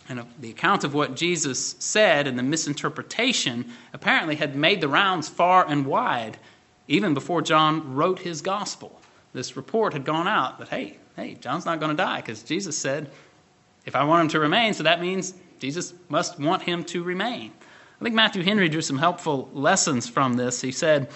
and 0.08 0.24
the 0.40 0.50
account 0.50 0.84
of 0.84 0.94
what 0.94 1.14
Jesus 1.14 1.76
said 1.78 2.26
and 2.26 2.38
the 2.38 2.42
misinterpretation 2.42 3.70
apparently 3.92 4.36
had 4.36 4.56
made 4.56 4.80
the 4.80 4.88
rounds 4.88 5.28
far 5.28 5.66
and 5.66 5.84
wide 5.84 6.38
even 6.86 7.12
before 7.12 7.42
John 7.42 7.94
wrote 7.94 8.18
his 8.20 8.40
gospel. 8.40 8.97
This 9.38 9.56
report 9.56 9.92
had 9.92 10.04
gone 10.04 10.26
out 10.26 10.58
that, 10.58 10.68
hey, 10.68 10.96
hey, 11.14 11.34
John's 11.34 11.64
not 11.64 11.78
going 11.78 11.96
to 11.96 11.96
die 11.96 12.20
because 12.20 12.42
Jesus 12.42 12.76
said, 12.76 13.08
if 13.86 13.94
I 13.94 14.02
want 14.02 14.22
him 14.22 14.28
to 14.30 14.40
remain, 14.40 14.74
so 14.74 14.82
that 14.82 15.00
means 15.00 15.32
Jesus 15.60 15.94
must 16.08 16.40
want 16.40 16.62
him 16.62 16.82
to 16.86 17.04
remain. 17.04 17.52
I 18.00 18.02
think 18.02 18.16
Matthew 18.16 18.42
Henry 18.42 18.68
drew 18.68 18.82
some 18.82 18.98
helpful 18.98 19.48
lessons 19.52 20.08
from 20.08 20.34
this. 20.34 20.60
He 20.60 20.72
said, 20.72 21.08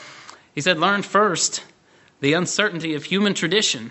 he 0.54 0.60
said, 0.60 0.78
learn 0.78 1.02
first 1.02 1.64
the 2.20 2.34
uncertainty 2.34 2.94
of 2.94 3.02
human 3.02 3.34
tradition 3.34 3.90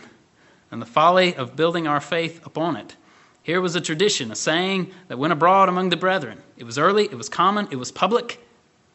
and 0.71 0.81
the 0.81 0.85
folly 0.85 1.35
of 1.35 1.57
building 1.57 1.85
our 1.85 1.99
faith 1.99 2.45
upon 2.45 2.77
it. 2.77 2.95
Here 3.43 3.59
was 3.59 3.75
a 3.75 3.81
tradition, 3.81 4.31
a 4.31 4.35
saying 4.37 4.93
that 5.09 5.19
went 5.19 5.33
abroad 5.33 5.67
among 5.67 5.89
the 5.89 5.97
brethren. 5.97 6.41
It 6.55 6.63
was 6.63 6.77
early, 6.77 7.03
it 7.03 7.17
was 7.17 7.27
common, 7.27 7.67
it 7.69 7.75
was 7.75 7.91
public, 7.91 8.39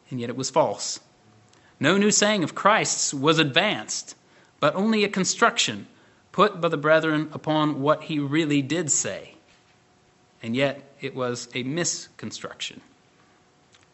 and 0.09 0.19
yet 0.19 0.31
it 0.31 0.35
was 0.35 0.49
false. 0.49 0.99
No 1.79 1.95
new 1.95 2.09
saying 2.09 2.43
of 2.43 2.55
Christ's 2.55 3.13
was 3.13 3.37
advanced, 3.37 4.15
but 4.59 4.75
only 4.75 5.03
a 5.03 5.09
construction 5.09 5.87
put 6.31 6.61
by 6.61 6.67
the 6.67 6.77
brethren 6.77 7.29
upon 7.33 7.81
what 7.81 8.03
he 8.03 8.19
really 8.19 8.61
did 8.61 8.91
say. 8.91 9.33
and 10.43 10.55
yet 10.55 10.81
it 11.01 11.15
was 11.15 11.49
a 11.53 11.63
misconstruction. 11.63 12.81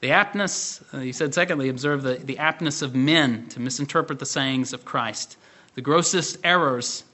The 0.01 0.09
aptness, 0.09 0.83
uh, 0.93 0.99
he 0.99 1.13
said, 1.13 1.33
secondly, 1.33 1.69
observe 1.69 2.03
the, 2.03 2.15
the 2.15 2.37
aptness 2.37 2.81
of 2.81 2.93
men 2.93 3.47
to 3.49 3.59
misinterpret 3.59 4.19
the 4.19 4.25
sayings 4.25 4.73
of 4.73 4.83
Christ. 4.83 5.37
The 5.75 5.81
grossest 5.81 6.37
errors 6.43 7.05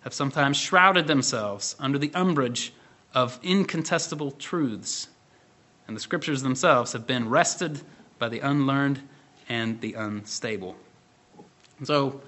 have 0.00 0.14
sometimes 0.14 0.56
shrouded 0.56 1.06
themselves 1.06 1.76
under 1.78 1.98
the 1.98 2.10
umbrage 2.14 2.72
of 3.14 3.38
incontestable 3.42 4.30
truths, 4.32 5.08
and 5.86 5.94
the 5.94 6.00
scriptures 6.00 6.42
themselves 6.42 6.92
have 6.92 7.06
been 7.06 7.28
wrested 7.28 7.82
by 8.18 8.30
the 8.30 8.40
unlearned 8.40 9.00
and 9.48 9.80
the 9.82 9.92
unstable. 9.92 10.76
So, 11.84 12.22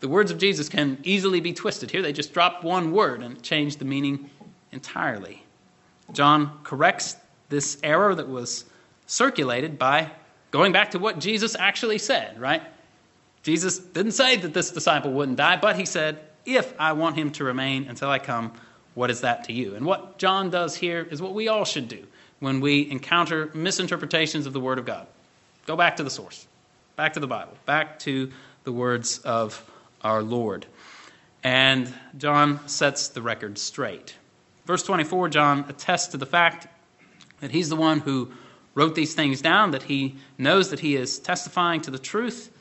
the 0.00 0.08
words 0.08 0.30
of 0.30 0.38
Jesus 0.38 0.68
can 0.68 0.98
easily 1.04 1.40
be 1.40 1.52
twisted. 1.52 1.90
Here, 1.90 2.02
they 2.02 2.12
just 2.12 2.32
drop 2.32 2.64
one 2.64 2.92
word 2.92 3.22
and 3.22 3.40
change 3.42 3.76
the 3.76 3.84
meaning 3.84 4.30
entirely. 4.72 5.44
John 6.12 6.58
corrects 6.64 7.16
this 7.50 7.78
error 7.82 8.14
that 8.14 8.28
was 8.28 8.64
circulated 9.06 9.78
by 9.78 10.10
going 10.50 10.72
back 10.72 10.92
to 10.92 10.98
what 10.98 11.18
Jesus 11.18 11.54
actually 11.54 11.98
said, 11.98 12.40
right? 12.40 12.62
Jesus 13.42 13.78
didn't 13.78 14.12
say 14.12 14.36
that 14.36 14.54
this 14.54 14.70
disciple 14.70 15.12
wouldn't 15.12 15.36
die, 15.36 15.56
but 15.56 15.76
he 15.76 15.84
said, 15.84 16.18
If 16.44 16.74
I 16.78 16.92
want 16.92 17.16
him 17.16 17.30
to 17.32 17.44
remain 17.44 17.88
until 17.88 18.10
I 18.10 18.18
come, 18.18 18.52
what 18.94 19.10
is 19.10 19.20
that 19.20 19.44
to 19.44 19.52
you? 19.52 19.74
And 19.74 19.84
what 19.84 20.18
John 20.18 20.50
does 20.50 20.74
here 20.74 21.06
is 21.10 21.22
what 21.22 21.34
we 21.34 21.48
all 21.48 21.64
should 21.64 21.88
do 21.88 22.06
when 22.40 22.60
we 22.60 22.90
encounter 22.90 23.50
misinterpretations 23.54 24.46
of 24.46 24.52
the 24.52 24.60
Word 24.60 24.78
of 24.78 24.86
God. 24.86 25.06
Go 25.66 25.76
back 25.76 25.96
to 25.96 26.02
the 26.02 26.10
source, 26.10 26.46
back 26.96 27.12
to 27.12 27.20
the 27.20 27.26
Bible, 27.26 27.52
back 27.66 27.98
to 28.00 28.30
the 28.64 28.72
words 28.72 29.18
of 29.18 29.62
our 30.02 30.22
Lord. 30.22 30.66
And 31.42 31.92
John 32.16 32.66
sets 32.68 33.08
the 33.08 33.22
record 33.22 33.58
straight. 33.58 34.14
Verse 34.66 34.82
24, 34.82 35.28
John 35.30 35.64
attests 35.68 36.08
to 36.08 36.16
the 36.16 36.26
fact 36.26 36.66
that 37.40 37.50
he's 37.50 37.68
the 37.68 37.76
one 37.76 38.00
who 38.00 38.30
wrote 38.74 38.94
these 38.94 39.14
things 39.14 39.40
down, 39.40 39.72
that 39.72 39.84
he 39.84 40.16
knows 40.38 40.70
that 40.70 40.80
he 40.80 40.96
is 40.96 41.18
testifying 41.18 41.80
to 41.82 41.90
the 41.90 41.98
truth. 41.98 42.52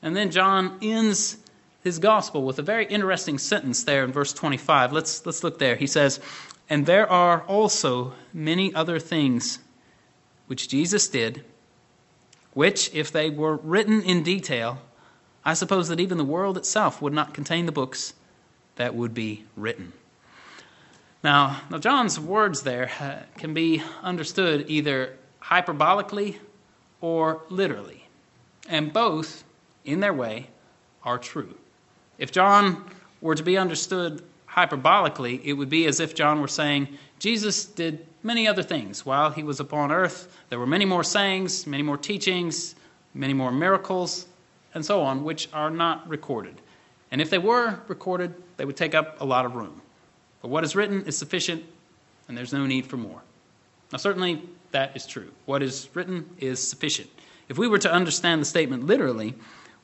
And 0.00 0.16
then 0.16 0.30
John 0.30 0.78
ends 0.80 1.36
his 1.82 1.98
gospel 1.98 2.42
with 2.42 2.58
a 2.58 2.62
very 2.62 2.86
interesting 2.86 3.38
sentence 3.38 3.84
there 3.84 4.04
in 4.04 4.12
verse 4.12 4.32
25. 4.32 4.92
Let's, 4.92 5.26
let's 5.26 5.42
look 5.44 5.58
there. 5.58 5.76
He 5.76 5.86
says, 5.86 6.20
And 6.70 6.86
there 6.86 7.10
are 7.10 7.42
also 7.42 8.12
many 8.32 8.74
other 8.74 8.98
things 8.98 9.58
which 10.46 10.68
Jesus 10.68 11.08
did, 11.08 11.44
which, 12.54 12.92
if 12.94 13.12
they 13.12 13.30
were 13.30 13.56
written 13.56 14.02
in 14.02 14.22
detail, 14.22 14.78
I 15.48 15.54
suppose 15.54 15.88
that 15.88 15.98
even 15.98 16.18
the 16.18 16.24
world 16.24 16.58
itself 16.58 17.00
would 17.00 17.14
not 17.14 17.32
contain 17.32 17.64
the 17.64 17.72
books 17.72 18.12
that 18.76 18.94
would 18.94 19.14
be 19.14 19.46
written. 19.56 19.94
Now, 21.24 21.62
now 21.70 21.78
John's 21.78 22.20
words 22.20 22.60
there 22.60 22.90
uh, 23.00 23.20
can 23.38 23.54
be 23.54 23.82
understood 24.02 24.66
either 24.68 25.16
hyperbolically 25.42 26.36
or 27.00 27.40
literally. 27.48 28.04
And 28.68 28.92
both, 28.92 29.42
in 29.86 30.00
their 30.00 30.12
way, 30.12 30.48
are 31.02 31.16
true. 31.16 31.56
If 32.18 32.30
John 32.30 32.84
were 33.22 33.34
to 33.34 33.42
be 33.42 33.56
understood 33.56 34.22
hyperbolically, 34.50 35.40
it 35.42 35.54
would 35.54 35.70
be 35.70 35.86
as 35.86 35.98
if 35.98 36.14
John 36.14 36.42
were 36.42 36.48
saying, 36.48 36.88
Jesus 37.20 37.64
did 37.64 38.06
many 38.22 38.46
other 38.46 38.62
things 38.62 39.06
while 39.06 39.30
he 39.30 39.44
was 39.44 39.60
upon 39.60 39.92
earth. 39.92 40.30
There 40.50 40.58
were 40.58 40.66
many 40.66 40.84
more 40.84 41.04
sayings, 41.04 41.66
many 41.66 41.82
more 41.82 41.96
teachings, 41.96 42.74
many 43.14 43.32
more 43.32 43.50
miracles, 43.50 44.26
and 44.74 44.84
so 44.84 45.02
on, 45.02 45.24
which 45.24 45.48
are 45.52 45.70
not 45.70 46.08
recorded. 46.08 46.60
And 47.10 47.20
if 47.20 47.30
they 47.30 47.38
were 47.38 47.78
recorded, 47.88 48.34
they 48.56 48.64
would 48.64 48.76
take 48.76 48.94
up 48.94 49.20
a 49.20 49.24
lot 49.24 49.44
of 49.44 49.54
room. 49.54 49.80
But 50.42 50.48
what 50.48 50.64
is 50.64 50.76
written 50.76 51.04
is 51.06 51.16
sufficient, 51.16 51.64
and 52.28 52.36
there's 52.36 52.52
no 52.52 52.66
need 52.66 52.86
for 52.86 52.96
more. 52.96 53.22
Now, 53.92 53.98
certainly, 53.98 54.42
that 54.72 54.94
is 54.94 55.06
true. 55.06 55.30
What 55.46 55.62
is 55.62 55.88
written 55.94 56.28
is 56.38 56.66
sufficient. 56.66 57.08
If 57.48 57.56
we 57.56 57.66
were 57.66 57.78
to 57.78 57.92
understand 57.92 58.42
the 58.42 58.46
statement 58.46 58.84
literally, 58.84 59.34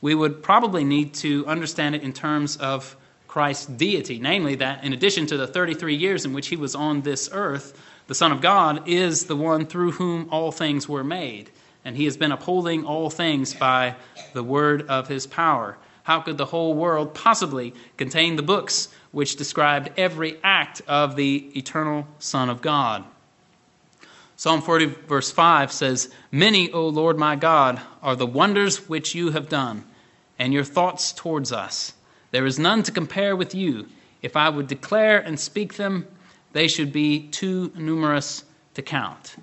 we 0.00 0.14
would 0.14 0.42
probably 0.42 0.84
need 0.84 1.14
to 1.14 1.46
understand 1.46 1.94
it 1.94 2.02
in 2.02 2.12
terms 2.12 2.58
of 2.58 2.96
Christ's 3.26 3.66
deity, 3.66 4.18
namely 4.18 4.54
that 4.56 4.84
in 4.84 4.92
addition 4.92 5.26
to 5.26 5.36
the 5.36 5.46
33 5.46 5.96
years 5.96 6.24
in 6.24 6.34
which 6.34 6.48
he 6.48 6.56
was 6.56 6.74
on 6.74 7.00
this 7.00 7.30
earth, 7.32 7.80
the 8.06 8.14
Son 8.14 8.30
of 8.30 8.42
God 8.42 8.86
is 8.86 9.24
the 9.24 9.34
one 9.34 9.64
through 9.64 9.92
whom 9.92 10.28
all 10.30 10.52
things 10.52 10.88
were 10.88 11.02
made, 11.02 11.50
and 11.84 11.96
he 11.96 12.04
has 12.04 12.16
been 12.16 12.32
upholding 12.32 12.84
all 12.84 13.10
things 13.10 13.54
by 13.54 13.94
the 14.32 14.42
word 14.42 14.88
of 14.88 15.08
his 15.08 15.26
power. 15.26 15.76
How 16.04 16.20
could 16.20 16.38
the 16.38 16.46
whole 16.46 16.74
world 16.74 17.14
possibly 17.14 17.74
contain 17.96 18.36
the 18.36 18.42
books 18.42 18.88
which 19.12 19.36
described 19.36 19.90
every 19.96 20.38
act 20.42 20.82
of 20.86 21.16
the 21.16 21.50
eternal 21.56 22.06
Son 22.18 22.50
of 22.50 22.62
God? 22.62 23.04
Psalm 24.36 24.60
40, 24.60 24.86
verse 24.86 25.30
5 25.30 25.70
says, 25.70 26.12
Many, 26.32 26.70
O 26.72 26.88
Lord 26.88 27.18
my 27.18 27.36
God, 27.36 27.80
are 28.02 28.16
the 28.16 28.26
wonders 28.26 28.88
which 28.88 29.14
you 29.14 29.30
have 29.30 29.48
done, 29.48 29.84
and 30.38 30.52
your 30.52 30.64
thoughts 30.64 31.12
towards 31.12 31.52
us. 31.52 31.94
There 32.32 32.44
is 32.44 32.58
none 32.58 32.82
to 32.82 32.92
compare 32.92 33.36
with 33.36 33.54
you. 33.54 33.86
If 34.22 34.36
I 34.36 34.48
would 34.48 34.66
declare 34.66 35.20
and 35.20 35.38
speak 35.38 35.74
them, 35.74 36.06
they 36.52 36.66
should 36.66 36.92
be 36.92 37.28
too 37.28 37.72
numerous 37.76 38.44
to 38.74 38.82
count. 38.82 39.36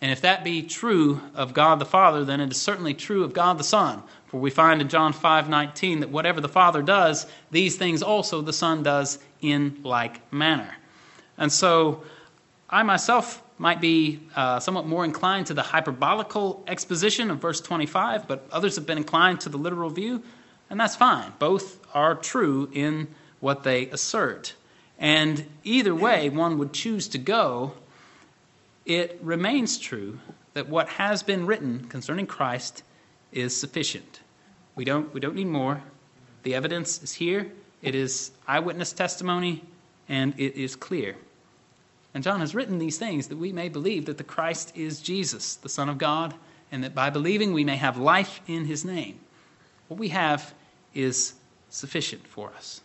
And 0.00 0.12
if 0.12 0.20
that 0.20 0.44
be 0.44 0.62
true 0.62 1.20
of 1.34 1.54
God 1.54 1.80
the 1.80 1.84
Father, 1.84 2.24
then 2.24 2.40
it 2.40 2.52
is 2.52 2.60
certainly 2.60 2.94
true 2.94 3.24
of 3.24 3.32
God 3.32 3.58
the 3.58 3.64
Son. 3.64 4.02
For 4.28 4.38
we 4.38 4.50
find 4.50 4.80
in 4.80 4.88
John 4.88 5.12
5:19 5.12 6.00
that 6.00 6.10
whatever 6.10 6.40
the 6.40 6.48
Father 6.48 6.82
does, 6.82 7.26
these 7.50 7.76
things 7.76 8.02
also 8.02 8.40
the 8.40 8.52
Son 8.52 8.82
does 8.82 9.18
in 9.40 9.80
like 9.82 10.32
manner. 10.32 10.76
And 11.36 11.52
so 11.52 12.04
I 12.70 12.82
myself 12.82 13.42
might 13.58 13.80
be 13.80 14.20
uh, 14.36 14.60
somewhat 14.60 14.86
more 14.86 15.04
inclined 15.04 15.46
to 15.48 15.54
the 15.54 15.62
hyperbolical 15.62 16.62
exposition 16.68 17.30
of 17.30 17.38
verse 17.38 17.60
25, 17.60 18.28
but 18.28 18.46
others 18.52 18.76
have 18.76 18.86
been 18.86 18.98
inclined 18.98 19.40
to 19.40 19.48
the 19.48 19.56
literal 19.56 19.90
view, 19.90 20.22
and 20.70 20.78
that's 20.78 20.94
fine. 20.94 21.32
Both 21.38 21.80
are 21.92 22.14
true 22.14 22.68
in 22.72 23.08
what 23.40 23.64
they 23.64 23.86
assert. 23.88 24.54
And 24.98 25.46
either 25.64 25.94
way 25.94 26.28
one 26.28 26.58
would 26.58 26.72
choose 26.72 27.08
to 27.08 27.18
go, 27.18 27.74
it 28.88 29.20
remains 29.22 29.78
true 29.78 30.18
that 30.54 30.68
what 30.68 30.88
has 30.88 31.22
been 31.22 31.46
written 31.46 31.84
concerning 31.84 32.26
Christ 32.26 32.82
is 33.30 33.54
sufficient. 33.54 34.20
We 34.74 34.84
don't, 34.84 35.12
we 35.12 35.20
don't 35.20 35.34
need 35.34 35.46
more. 35.46 35.82
The 36.42 36.54
evidence 36.54 37.02
is 37.02 37.12
here, 37.12 37.52
it 37.82 37.94
is 37.94 38.32
eyewitness 38.48 38.92
testimony, 38.92 39.62
and 40.08 40.32
it 40.38 40.54
is 40.54 40.74
clear. 40.74 41.16
And 42.14 42.24
John 42.24 42.40
has 42.40 42.54
written 42.54 42.78
these 42.78 42.96
things 42.96 43.28
that 43.28 43.36
we 43.36 43.52
may 43.52 43.68
believe 43.68 44.06
that 44.06 44.16
the 44.16 44.24
Christ 44.24 44.72
is 44.74 45.02
Jesus, 45.02 45.56
the 45.56 45.68
Son 45.68 45.90
of 45.90 45.98
God, 45.98 46.34
and 46.72 46.82
that 46.82 46.94
by 46.94 47.10
believing 47.10 47.52
we 47.52 47.64
may 47.64 47.76
have 47.76 47.98
life 47.98 48.40
in 48.46 48.64
his 48.64 48.84
name. 48.84 49.20
What 49.88 50.00
we 50.00 50.08
have 50.08 50.54
is 50.94 51.34
sufficient 51.68 52.26
for 52.26 52.50
us. 52.56 52.80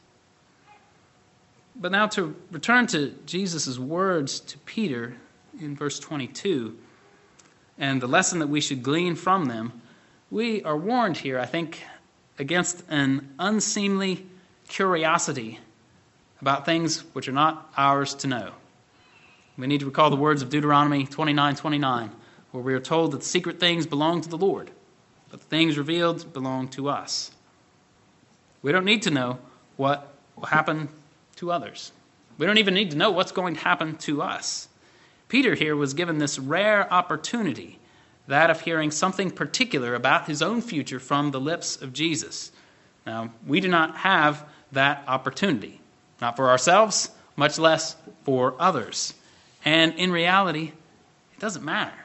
But 1.77 1.93
now 1.93 2.07
to 2.07 2.35
return 2.51 2.87
to 2.87 3.15
Jesus' 3.25 3.79
words 3.79 4.41
to 4.41 4.57
Peter 4.59 5.15
in 5.59 5.75
verse 5.75 5.99
22 5.99 6.77
and 7.77 8.01
the 8.01 8.07
lesson 8.07 8.39
that 8.39 8.47
we 8.47 8.61
should 8.61 8.83
glean 8.83 9.15
from 9.15 9.45
them, 9.45 9.81
we 10.29 10.63
are 10.63 10.77
warned 10.77 11.17
here, 11.17 11.39
I 11.39 11.45
think, 11.45 11.81
against 12.37 12.83
an 12.89 13.33
unseemly 13.39 14.25
curiosity 14.67 15.59
about 16.41 16.65
things 16.65 17.01
which 17.13 17.27
are 17.27 17.33
not 17.33 17.71
ours 17.77 18.15
to 18.15 18.27
know. 18.27 18.51
We 19.57 19.67
need 19.67 19.81
to 19.81 19.85
recall 19.85 20.09
the 20.09 20.15
words 20.15 20.41
of 20.41 20.49
Deuteronomy 20.49 21.05
29 21.05 21.55
29, 21.55 22.11
where 22.51 22.63
we 22.63 22.73
are 22.73 22.79
told 22.79 23.11
that 23.11 23.23
secret 23.23 23.59
things 23.59 23.85
belong 23.85 24.21
to 24.21 24.29
the 24.29 24.37
Lord, 24.37 24.71
but 25.29 25.39
the 25.39 25.45
things 25.45 25.77
revealed 25.77 26.33
belong 26.33 26.67
to 26.69 26.89
us. 26.89 27.31
We 28.61 28.71
don't 28.71 28.85
need 28.85 29.03
to 29.03 29.11
know 29.11 29.39
what 29.77 30.13
will 30.35 30.45
happen 30.45 30.89
to 31.35 31.51
others. 31.51 31.91
We 32.37 32.45
don't 32.47 32.57
even 32.57 32.73
need 32.73 32.91
to 32.91 32.97
know 32.97 33.11
what's 33.11 33.31
going 33.31 33.55
to 33.55 33.59
happen 33.59 33.97
to 33.97 34.21
us. 34.21 34.67
Peter 35.33 35.55
here 35.55 35.75
was 35.75 35.95
given 35.95 36.19
this 36.19 36.37
rare 36.37 36.93
opportunity, 36.93 37.79
that 38.27 38.51
of 38.51 38.61
hearing 38.61 38.91
something 38.91 39.31
particular 39.31 39.95
about 39.95 40.27
his 40.27 40.43
own 40.43 40.61
future 40.61 40.99
from 40.99 41.31
the 41.31 41.39
lips 41.39 41.81
of 41.81 41.91
Jesus. 41.91 42.51
Now, 43.03 43.33
we 43.47 43.59
do 43.59 43.67
not 43.67 43.97
have 43.97 44.45
that 44.73 45.03
opportunity, 45.07 45.81
not 46.21 46.35
for 46.35 46.51
ourselves, 46.51 47.09
much 47.35 47.57
less 47.57 47.95
for 48.25 48.53
others. 48.59 49.15
And 49.65 49.95
in 49.95 50.11
reality, 50.11 50.71
it 51.33 51.39
doesn't 51.39 51.65
matter. 51.65 51.97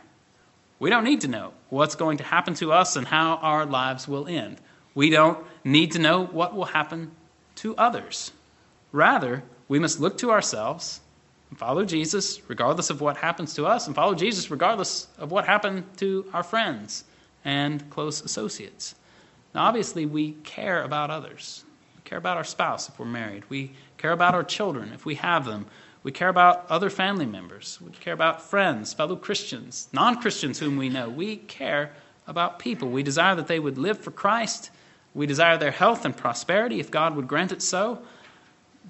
We 0.79 0.89
don't 0.89 1.05
need 1.05 1.21
to 1.21 1.29
know 1.29 1.53
what's 1.69 1.97
going 1.97 2.17
to 2.17 2.25
happen 2.25 2.55
to 2.55 2.73
us 2.73 2.97
and 2.97 3.07
how 3.07 3.37
our 3.43 3.67
lives 3.67 4.09
will 4.09 4.27
end. 4.27 4.57
We 4.95 5.11
don't 5.11 5.39
need 5.65 5.93
to 5.93 5.99
know 5.99 6.25
what 6.25 6.57
will 6.57 6.65
happen 6.65 7.11
to 7.57 7.77
others. 7.77 8.33
Rather, 8.91 9.43
we 9.69 9.79
must 9.79 10.01
look 10.01 10.17
to 10.17 10.31
ourselves 10.31 11.03
and 11.51 11.59
follow 11.59 11.85
Jesus 11.85 12.41
regardless 12.49 12.91
of 12.91 13.01
what 13.01 13.17
happens 13.17 13.55
to 13.55 13.67
us, 13.67 13.87
and 13.87 13.97
follow 13.97 14.15
Jesus 14.15 14.51
regardless 14.51 15.09
of 15.19 15.31
what 15.31 15.47
happened 15.47 15.85
to 15.99 16.27
our 16.33 16.43
friends 16.43 17.05
and 17.45 17.89
close 17.91 18.21
associates. 18.23 18.95
Now, 19.55 19.65
obviously, 19.65 20.07
we 20.07 20.33
care 20.45 20.83
about 20.83 21.11
others. 21.11 21.65
We 21.97 22.03
care 22.03 22.19
about 22.19 22.37
our 22.37 22.45
spouse 22.45 22.89
if 22.89 22.99
we're 22.99 23.07
married. 23.07 23.45
We 23.49 23.73
care 23.97 24.13
about 24.13 24.35
our 24.35 24.45
children 24.45 24.93
if 24.93 25.05
we 25.07 25.17
have 25.17 25.45
them. 25.45 25.67
We 26.03 26.13
care 26.13 26.29
about 26.29 26.71
other 26.71 26.91
family 26.91 27.27
members. 27.27 27.79
We 27.81 27.91
care 27.91 28.15
about 28.15 28.43
friends, 28.43 28.93
fellow 28.93 29.17
Christians, 29.17 29.89
non 29.93 30.21
Christians 30.21 30.59
whom 30.59 30.77
we 30.77 30.89
know. 30.89 31.09
We 31.09 31.37
care 31.37 31.93
about 32.27 32.59
people. 32.59 32.89
We 32.89 33.03
desire 33.03 33.35
that 33.35 33.49
they 33.49 33.59
would 33.59 33.79
live 33.79 33.99
for 33.99 34.11
Christ. 34.11 34.71
We 35.15 35.27
desire 35.27 35.57
their 35.57 35.71
health 35.71 36.05
and 36.05 36.17
prosperity, 36.17 36.79
if 36.79 36.91
God 36.91 37.17
would 37.17 37.27
grant 37.27 37.51
it 37.51 37.63
so, 37.63 38.03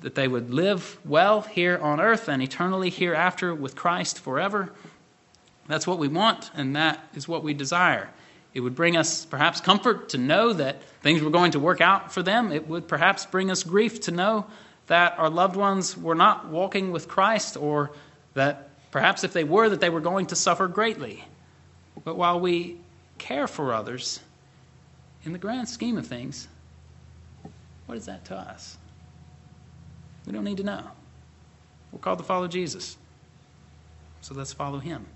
that 0.01 0.15
they 0.15 0.29
would 0.29 0.51
live 0.51 0.99
well 1.05 1.43
here 1.43 1.79
on 1.79 2.01
earth 2.01 2.29
and 2.29 2.43
eternally 2.43 2.91
hereafter 2.91 3.55
with 3.55 3.75
Christ 3.75 4.21
forever. 4.21 4.73
That's 5.67 5.87
what 5.87 5.99
we 5.99 6.09
want, 6.09 6.51
and 6.55 6.77
that 6.77 7.01
is 7.15 7.29
what 7.29 7.43
we 7.43 7.53
desire. 7.55 8.09
It 8.55 8.61
would 8.61 8.75
bring 8.75 8.97
us 8.97 9.27
perhaps 9.27 9.61
comfort 9.61 10.11
to 10.11 10.19
know 10.19 10.53
that 10.55 10.83
things 11.03 11.23
were 11.23 11.31
going 11.31 11.53
to 11.53 11.61
work 11.61 11.81
out 11.81 12.13
for 12.13 12.23
them. 12.23 12.53
It 12.53 12.67
would 12.67 12.89
perhaps 12.89 13.27
bring 13.27 13.51
us 13.51 13.63
grief 13.63 14.01
to 14.03 14.11
know 14.11 14.47
that 14.87 15.19
our 15.19 15.29
loved 15.29 15.57
ones 15.57 15.97
were 15.97 16.15
not 16.15 16.49
walking 16.49 16.91
with 16.91 17.09
Christ, 17.09 17.57
or 17.59 17.91
that 18.33 18.71
perhaps 18.91 19.23
if 19.23 19.35
they 19.35 19.45
were, 19.45 19.69
that 19.69 19.81
they 19.81 19.91
were 19.91 20.01
going 20.01 20.27
to 20.27 20.37
suffer 20.37 20.67
greatly. 20.67 21.23
But 22.05 22.17
while 22.17 22.41
we 22.41 22.79
care 23.19 23.47
for 23.47 23.75
others, 23.75 24.21
in 25.25 25.33
the 25.33 25.39
grand 25.39 25.69
scheme 25.69 25.99
of 25.99 26.07
things, 26.07 26.49
what 27.85 27.99
is 27.99 28.07
that 28.07 28.25
to 28.27 28.35
us? 28.35 28.78
We 30.29 30.35
don't 30.35 30.45
need 30.45 30.59
to 30.59 30.63
know. 30.63 30.85
We're 31.91 32.01
called 32.01 32.19
to 32.19 32.25
follow 32.25 32.49
Jesus. 32.49 32.99
So 34.21 34.35
let's 34.35 34.53
follow 34.53 34.79
him. 34.79 35.07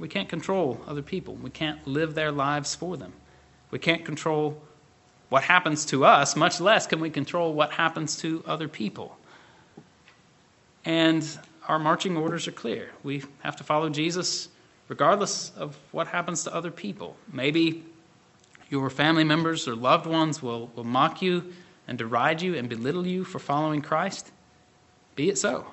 We 0.00 0.08
can't 0.08 0.28
control 0.28 0.80
other 0.88 1.00
people. 1.00 1.36
We 1.36 1.50
can't 1.50 1.86
live 1.86 2.16
their 2.16 2.32
lives 2.32 2.74
for 2.74 2.96
them. 2.96 3.12
We 3.70 3.78
can't 3.78 4.04
control 4.04 4.60
what 5.28 5.44
happens 5.44 5.84
to 5.86 6.04
us, 6.04 6.34
much 6.34 6.60
less 6.60 6.88
can 6.88 6.98
we 6.98 7.10
control 7.10 7.52
what 7.52 7.70
happens 7.70 8.16
to 8.16 8.42
other 8.48 8.66
people. 8.66 9.16
And 10.84 11.24
our 11.68 11.78
marching 11.78 12.16
orders 12.16 12.48
are 12.48 12.52
clear. 12.52 12.90
We 13.04 13.22
have 13.44 13.54
to 13.56 13.64
follow 13.64 13.90
Jesus 13.90 14.48
regardless 14.88 15.52
of 15.56 15.76
what 15.92 16.08
happens 16.08 16.42
to 16.44 16.54
other 16.54 16.72
people. 16.72 17.14
Maybe 17.32 17.84
your 18.70 18.90
family 18.90 19.24
members 19.24 19.68
or 19.68 19.76
loved 19.76 20.06
ones 20.06 20.42
will, 20.42 20.68
will 20.74 20.84
mock 20.84 21.22
you 21.22 21.52
and 21.88 21.98
deride 21.98 22.40
you 22.42 22.54
and 22.54 22.68
belittle 22.68 23.06
you 23.06 23.24
for 23.24 23.40
following 23.40 23.82
Christ. 23.82 24.30
Be 25.16 25.30
it 25.30 25.38
so. 25.38 25.66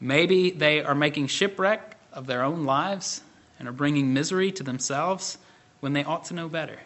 Maybe 0.00 0.50
they 0.50 0.80
are 0.80 0.94
making 0.94 1.26
shipwreck 1.26 1.98
of 2.12 2.26
their 2.26 2.42
own 2.42 2.64
lives 2.64 3.20
and 3.58 3.68
are 3.68 3.72
bringing 3.72 4.14
misery 4.14 4.52
to 4.52 4.62
themselves 4.62 5.36
when 5.80 5.92
they 5.92 6.04
ought 6.04 6.24
to 6.26 6.34
know 6.34 6.48
better. 6.48 6.78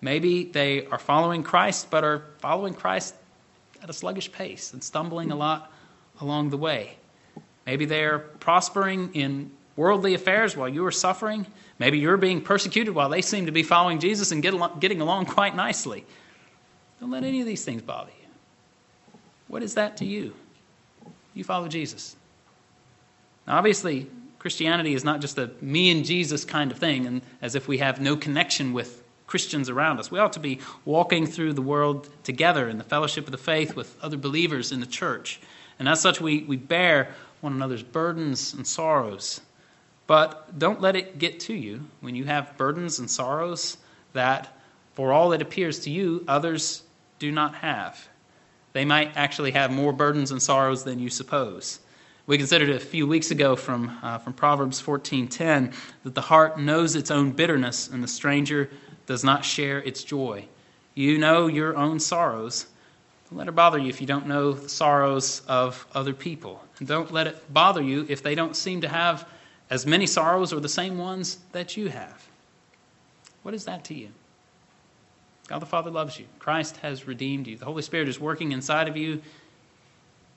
Maybe 0.00 0.44
they 0.44 0.86
are 0.86 0.98
following 0.98 1.42
Christ, 1.42 1.90
but 1.90 2.04
are 2.04 2.22
following 2.38 2.74
Christ 2.74 3.14
at 3.82 3.90
a 3.90 3.92
sluggish 3.92 4.30
pace 4.30 4.72
and 4.72 4.84
stumbling 4.84 5.32
a 5.32 5.36
lot 5.36 5.72
along 6.20 6.50
the 6.50 6.58
way. 6.58 6.96
Maybe 7.66 7.86
they 7.86 8.04
are 8.04 8.18
prospering 8.18 9.14
in 9.14 9.50
worldly 9.76 10.14
affairs 10.14 10.56
while 10.56 10.68
you 10.68 10.84
are 10.84 10.92
suffering. 10.92 11.46
Maybe 11.78 11.98
you're 11.98 12.18
being 12.18 12.42
persecuted 12.42 12.94
while 12.94 13.08
they 13.08 13.22
seem 13.22 13.46
to 13.46 13.52
be 13.52 13.62
following 13.62 13.98
Jesus 13.98 14.30
and 14.30 14.42
getting 14.42 15.00
along 15.00 15.26
quite 15.26 15.56
nicely. 15.56 16.04
Don't 17.04 17.10
let 17.10 17.24
any 17.24 17.42
of 17.42 17.46
these 17.46 17.62
things 17.62 17.82
bother 17.82 18.12
you. 18.18 18.28
What 19.48 19.62
is 19.62 19.74
that 19.74 19.98
to 19.98 20.06
you? 20.06 20.32
You 21.34 21.44
follow 21.44 21.68
Jesus. 21.68 22.16
Now, 23.46 23.58
obviously, 23.58 24.06
Christianity 24.38 24.94
is 24.94 25.04
not 25.04 25.20
just 25.20 25.36
a 25.36 25.50
me 25.60 25.90
and 25.90 26.02
Jesus 26.02 26.46
kind 26.46 26.70
of 26.70 26.78
thing, 26.78 27.04
and 27.04 27.20
as 27.42 27.56
if 27.56 27.68
we 27.68 27.76
have 27.76 28.00
no 28.00 28.16
connection 28.16 28.72
with 28.72 29.02
Christians 29.26 29.68
around 29.68 30.00
us. 30.00 30.10
We 30.10 30.18
ought 30.18 30.32
to 30.32 30.40
be 30.40 30.60
walking 30.86 31.26
through 31.26 31.52
the 31.52 31.60
world 31.60 32.08
together 32.22 32.70
in 32.70 32.78
the 32.78 32.84
fellowship 32.84 33.26
of 33.26 33.32
the 33.32 33.36
faith 33.36 33.76
with 33.76 34.02
other 34.02 34.16
believers 34.16 34.72
in 34.72 34.80
the 34.80 34.86
church. 34.86 35.42
And 35.78 35.90
as 35.90 36.00
such, 36.00 36.22
we, 36.22 36.44
we 36.44 36.56
bear 36.56 37.14
one 37.42 37.52
another's 37.52 37.82
burdens 37.82 38.54
and 38.54 38.66
sorrows. 38.66 39.42
But 40.06 40.58
don't 40.58 40.80
let 40.80 40.96
it 40.96 41.18
get 41.18 41.38
to 41.40 41.52
you 41.52 41.84
when 42.00 42.14
you 42.14 42.24
have 42.24 42.56
burdens 42.56 42.98
and 42.98 43.10
sorrows 43.10 43.76
that, 44.14 44.56
for 44.94 45.12
all 45.12 45.34
it 45.34 45.42
appears 45.42 45.80
to 45.80 45.90
you, 45.90 46.24
others 46.26 46.82
do 47.18 47.30
not 47.30 47.56
have. 47.56 48.08
They 48.72 48.84
might 48.84 49.16
actually 49.16 49.52
have 49.52 49.70
more 49.70 49.92
burdens 49.92 50.30
and 50.30 50.42
sorrows 50.42 50.84
than 50.84 50.98
you 50.98 51.08
suppose. 51.08 51.80
We 52.26 52.38
considered 52.38 52.70
a 52.70 52.80
few 52.80 53.06
weeks 53.06 53.30
ago 53.30 53.54
from, 53.54 53.98
uh, 54.02 54.18
from 54.18 54.32
Proverbs 54.32 54.80
14:10 54.80 55.72
that 56.04 56.14
the 56.14 56.22
heart 56.22 56.58
knows 56.58 56.96
its 56.96 57.10
own 57.10 57.32
bitterness 57.32 57.88
and 57.88 58.02
the 58.02 58.08
stranger 58.08 58.70
does 59.06 59.22
not 59.22 59.44
share 59.44 59.78
its 59.82 60.02
joy. 60.02 60.48
You 60.94 61.18
know 61.18 61.46
your 61.46 61.76
own 61.76 62.00
sorrows. 62.00 62.66
Don't 63.28 63.38
let 63.38 63.48
it 63.48 63.54
bother 63.54 63.78
you 63.78 63.88
if 63.88 64.00
you 64.00 64.06
don't 64.06 64.26
know 64.26 64.52
the 64.52 64.68
sorrows 64.68 65.42
of 65.46 65.86
other 65.94 66.14
people. 66.14 66.64
And 66.78 66.88
don't 66.88 67.12
let 67.12 67.26
it 67.26 67.52
bother 67.52 67.82
you 67.82 68.06
if 68.08 68.22
they 68.22 68.34
don't 68.34 68.56
seem 68.56 68.80
to 68.80 68.88
have 68.88 69.28
as 69.70 69.86
many 69.86 70.06
sorrows 70.06 70.52
or 70.52 70.60
the 70.60 70.68
same 70.68 70.98
ones 70.98 71.38
that 71.52 71.76
you 71.76 71.88
have. 71.88 72.26
What 73.42 73.54
is 73.54 73.64
that 73.66 73.84
to 73.84 73.94
you? 73.94 74.08
God 75.48 75.58
the 75.58 75.66
Father 75.66 75.90
loves 75.90 76.18
you. 76.18 76.26
Christ 76.38 76.78
has 76.78 77.06
redeemed 77.06 77.46
you. 77.46 77.56
The 77.56 77.66
Holy 77.66 77.82
Spirit 77.82 78.08
is 78.08 78.18
working 78.18 78.52
inside 78.52 78.88
of 78.88 78.96
you. 78.96 79.20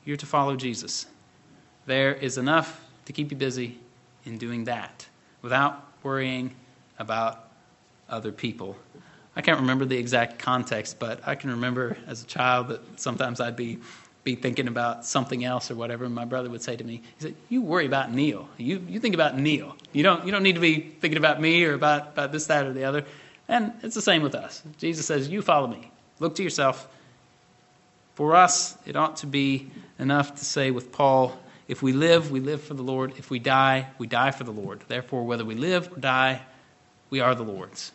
You're 0.05 0.17
to 0.17 0.25
follow 0.25 0.55
Jesus 0.55 1.05
there 1.87 2.13
is 2.13 2.37
enough 2.37 2.85
to 3.05 3.13
keep 3.13 3.31
you 3.31 3.37
busy 3.37 3.79
in 4.25 4.37
doing 4.37 4.65
that 4.65 5.07
without 5.41 5.83
worrying 6.03 6.53
about 6.99 7.49
other 8.09 8.31
people. 8.31 8.77
I 9.35 9.41
can't 9.41 9.59
remember 9.59 9.85
the 9.85 9.97
exact 9.97 10.37
context, 10.37 10.99
but 10.99 11.25
I 11.25 11.35
can 11.35 11.49
remember 11.49 11.97
as 12.05 12.21
a 12.23 12.25
child 12.25 12.67
that 12.67 12.99
sometimes 12.99 13.41
I'd 13.41 13.55
be 13.55 13.79
be 14.23 14.35
thinking 14.35 14.67
about 14.67 15.05
something 15.05 15.45
else 15.45 15.71
or 15.71 15.75
whatever, 15.75 16.03
and 16.03 16.13
my 16.13 16.25
brother 16.25 16.49
would 16.49 16.61
say 16.61 16.75
to 16.75 16.83
me, 16.83 17.01
he 17.17 17.21
said, 17.21 17.35
You 17.47 17.61
worry 17.61 17.85
about 17.85 18.11
Neil. 18.11 18.49
You 18.57 18.85
you 18.89 18.99
think 18.99 19.15
about 19.15 19.37
Neil. 19.37 19.77
You 19.93 20.03
don't 20.03 20.25
you 20.25 20.33
don't 20.33 20.43
need 20.43 20.55
to 20.55 20.61
be 20.61 20.81
thinking 20.81 21.17
about 21.17 21.39
me 21.39 21.63
or 21.63 21.73
about, 21.75 22.09
about 22.09 22.33
this, 22.33 22.47
that, 22.47 22.65
or 22.65 22.73
the 22.73 22.83
other. 22.83 23.05
And 23.47 23.73
it's 23.81 23.95
the 23.95 24.01
same 24.01 24.23
with 24.23 24.35
us. 24.35 24.61
Jesus 24.77 25.05
says, 25.05 25.29
You 25.29 25.41
follow 25.41 25.67
me. 25.67 25.91
Look 26.19 26.35
to 26.35 26.43
yourself. 26.43 26.87
For 28.15 28.35
us, 28.35 28.77
it 28.85 28.95
ought 28.95 29.17
to 29.17 29.27
be 29.27 29.69
enough 29.99 30.35
to 30.35 30.45
say 30.45 30.71
with 30.71 30.91
Paul, 30.91 31.37
if 31.67 31.83
we 31.83 31.93
live, 31.93 32.31
we 32.31 32.39
live 32.39 32.63
for 32.63 32.73
the 32.73 32.83
Lord. 32.83 33.13
If 33.17 33.29
we 33.29 33.39
die, 33.39 33.87
we 33.97 34.07
die 34.07 34.31
for 34.31 34.43
the 34.43 34.51
Lord. 34.51 34.83
Therefore, 34.87 35.25
whether 35.25 35.45
we 35.45 35.55
live 35.55 35.91
or 35.91 35.99
die, 35.99 36.41
we 37.09 37.19
are 37.19 37.35
the 37.35 37.43
Lord's. 37.43 37.91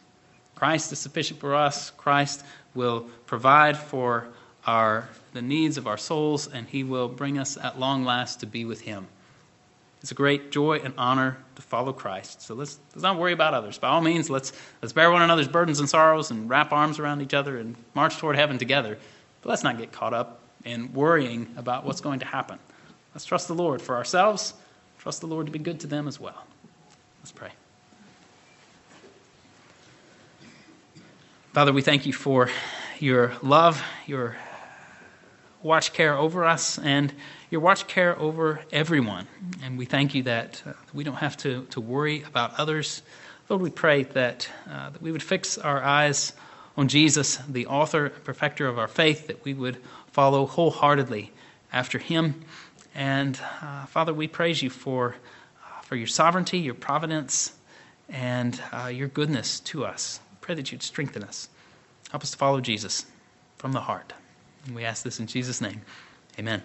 Christ 0.55 0.93
is 0.93 0.99
sufficient 0.99 1.41
for 1.41 1.55
us. 1.55 1.91
Christ 1.91 2.45
will 2.75 3.07
provide 3.27 3.77
for 3.77 4.29
our 4.67 5.09
the 5.33 5.43
needs 5.43 5.79
of 5.79 5.87
our 5.87 5.97
souls, 5.97 6.47
and 6.47 6.69
He 6.69 6.85
will 6.85 7.09
bring 7.09 7.39
us 7.39 7.57
at 7.57 7.81
long 7.81 8.05
last 8.05 8.41
to 8.41 8.47
be 8.47 8.65
with 8.65 8.83
Him. 8.83 9.09
It's 10.03 10.11
a 10.11 10.17
great 10.17 10.51
joy 10.51 10.81
and 10.83 10.93
honor 10.99 11.39
to 11.55 11.63
follow 11.63 11.93
Christ. 11.93 12.43
So 12.43 12.55
let's, 12.55 12.77
let's 12.93 13.05
not 13.05 13.19
worry 13.19 13.33
about 13.33 13.55
others. 13.55 13.79
By 13.79 13.89
all 13.89 14.01
means, 14.01 14.29
let's, 14.29 14.53
let's 14.83 14.93
bear 14.93 15.13
one 15.13 15.23
another's 15.23 15.47
burdens 15.47 15.79
and 15.79 15.89
sorrows 15.89 16.33
and 16.33 16.51
wrap 16.51 16.73
arms 16.73 16.99
around 16.99 17.23
each 17.23 17.35
other 17.35 17.57
and 17.57 17.77
march 17.95 18.19
toward 18.19 18.35
heaven 18.35 18.59
together. 18.59 18.99
But 19.43 19.51
let's 19.51 19.63
not 19.63 19.79
get 19.79 19.93
caught 19.93 20.13
up 20.13 20.41
in 20.65 20.93
worrying 20.93 21.55
about 21.57 21.85
what's 21.85 22.01
going 22.01 22.19
to 22.19 22.27
happen. 22.27 22.59
Let's 23.15 23.25
trust 23.25 23.47
the 23.47 23.55
Lord 23.55 23.81
for 23.81 23.95
ourselves. 23.95 24.55
Trust 24.99 25.21
the 25.21 25.29
Lord 25.29 25.47
to 25.47 25.53
be 25.53 25.61
good 25.61 25.81
to 25.81 25.87
them 25.87 26.09
as 26.09 26.19
well. 26.19 26.47
Let's 27.21 27.33
pray. 27.33 27.51
Father, 31.53 31.73
we 31.73 31.83
thank 31.83 32.07
you 32.07 32.13
for 32.13 32.51
your 32.99 33.33
love, 33.41 33.81
your 34.07 34.37
watch 35.63 35.93
care 35.93 36.17
over 36.17 36.45
us, 36.45 36.79
and 36.79 37.13
your 37.53 37.61
watch 37.61 37.87
care 37.87 38.19
over 38.19 38.61
everyone. 38.73 39.29
And 39.63 39.77
we 39.77 39.85
thank 39.85 40.15
you 40.15 40.23
that 40.23 40.63
uh, 40.65 40.73
we 40.95 41.05
don't 41.05 41.17
have 41.17 41.37
to, 41.39 41.67
to 41.67 41.83
worry 41.83 42.23
about 42.23 42.59
others. 42.59 43.03
Lord, 43.51 43.61
we 43.61 43.69
pray 43.69 44.05
that, 44.05 44.49
uh, 44.71 44.89
that 44.89 45.03
we 45.03 45.13
would 45.13 45.23
fix 45.23 45.59
our 45.59 45.83
eyes 45.83 46.33
on 46.79 46.89
Jesus, 46.89 47.37
the 47.37 47.67
author 47.67 48.07
and 48.07 48.25
perfecter 48.25 48.67
of 48.67 48.79
our 48.79 48.89
faith, 48.89 49.27
that 49.27 49.45
we 49.45 49.53
would 49.53 49.77
follow 50.13 50.47
wholeheartedly 50.47 51.31
after 51.75 51.99
him. 51.99 52.43
And 52.95 53.39
uh, 53.61 53.85
Father, 53.85 54.15
we 54.15 54.29
praise 54.29 54.63
you 54.63 54.71
for, 54.71 55.15
uh, 55.63 55.83
for 55.83 55.97
your 55.97 56.07
sovereignty, 56.07 56.59
your 56.59 56.73
providence, 56.73 57.53
and 58.09 58.59
uh, 58.73 58.87
your 58.87 59.09
goodness 59.09 59.61
to 59.61 59.85
us. 59.85 60.21
Pray 60.41 60.55
that 60.55 60.73
you'd 60.73 60.83
strengthen 60.83 61.23
us. 61.23 61.51
Help 62.11 62.23
us 62.23 62.31
to 62.31 62.39
follow 62.39 62.63
Jesus 62.63 63.05
from 63.59 63.73
the 63.73 63.81
heart. 63.81 64.15
And 64.65 64.75
we 64.75 64.85
ask 64.85 65.03
this 65.03 65.21
in 65.21 65.27
Jesus' 65.27 65.61
name. 65.61 65.83
Amen. 66.39 66.63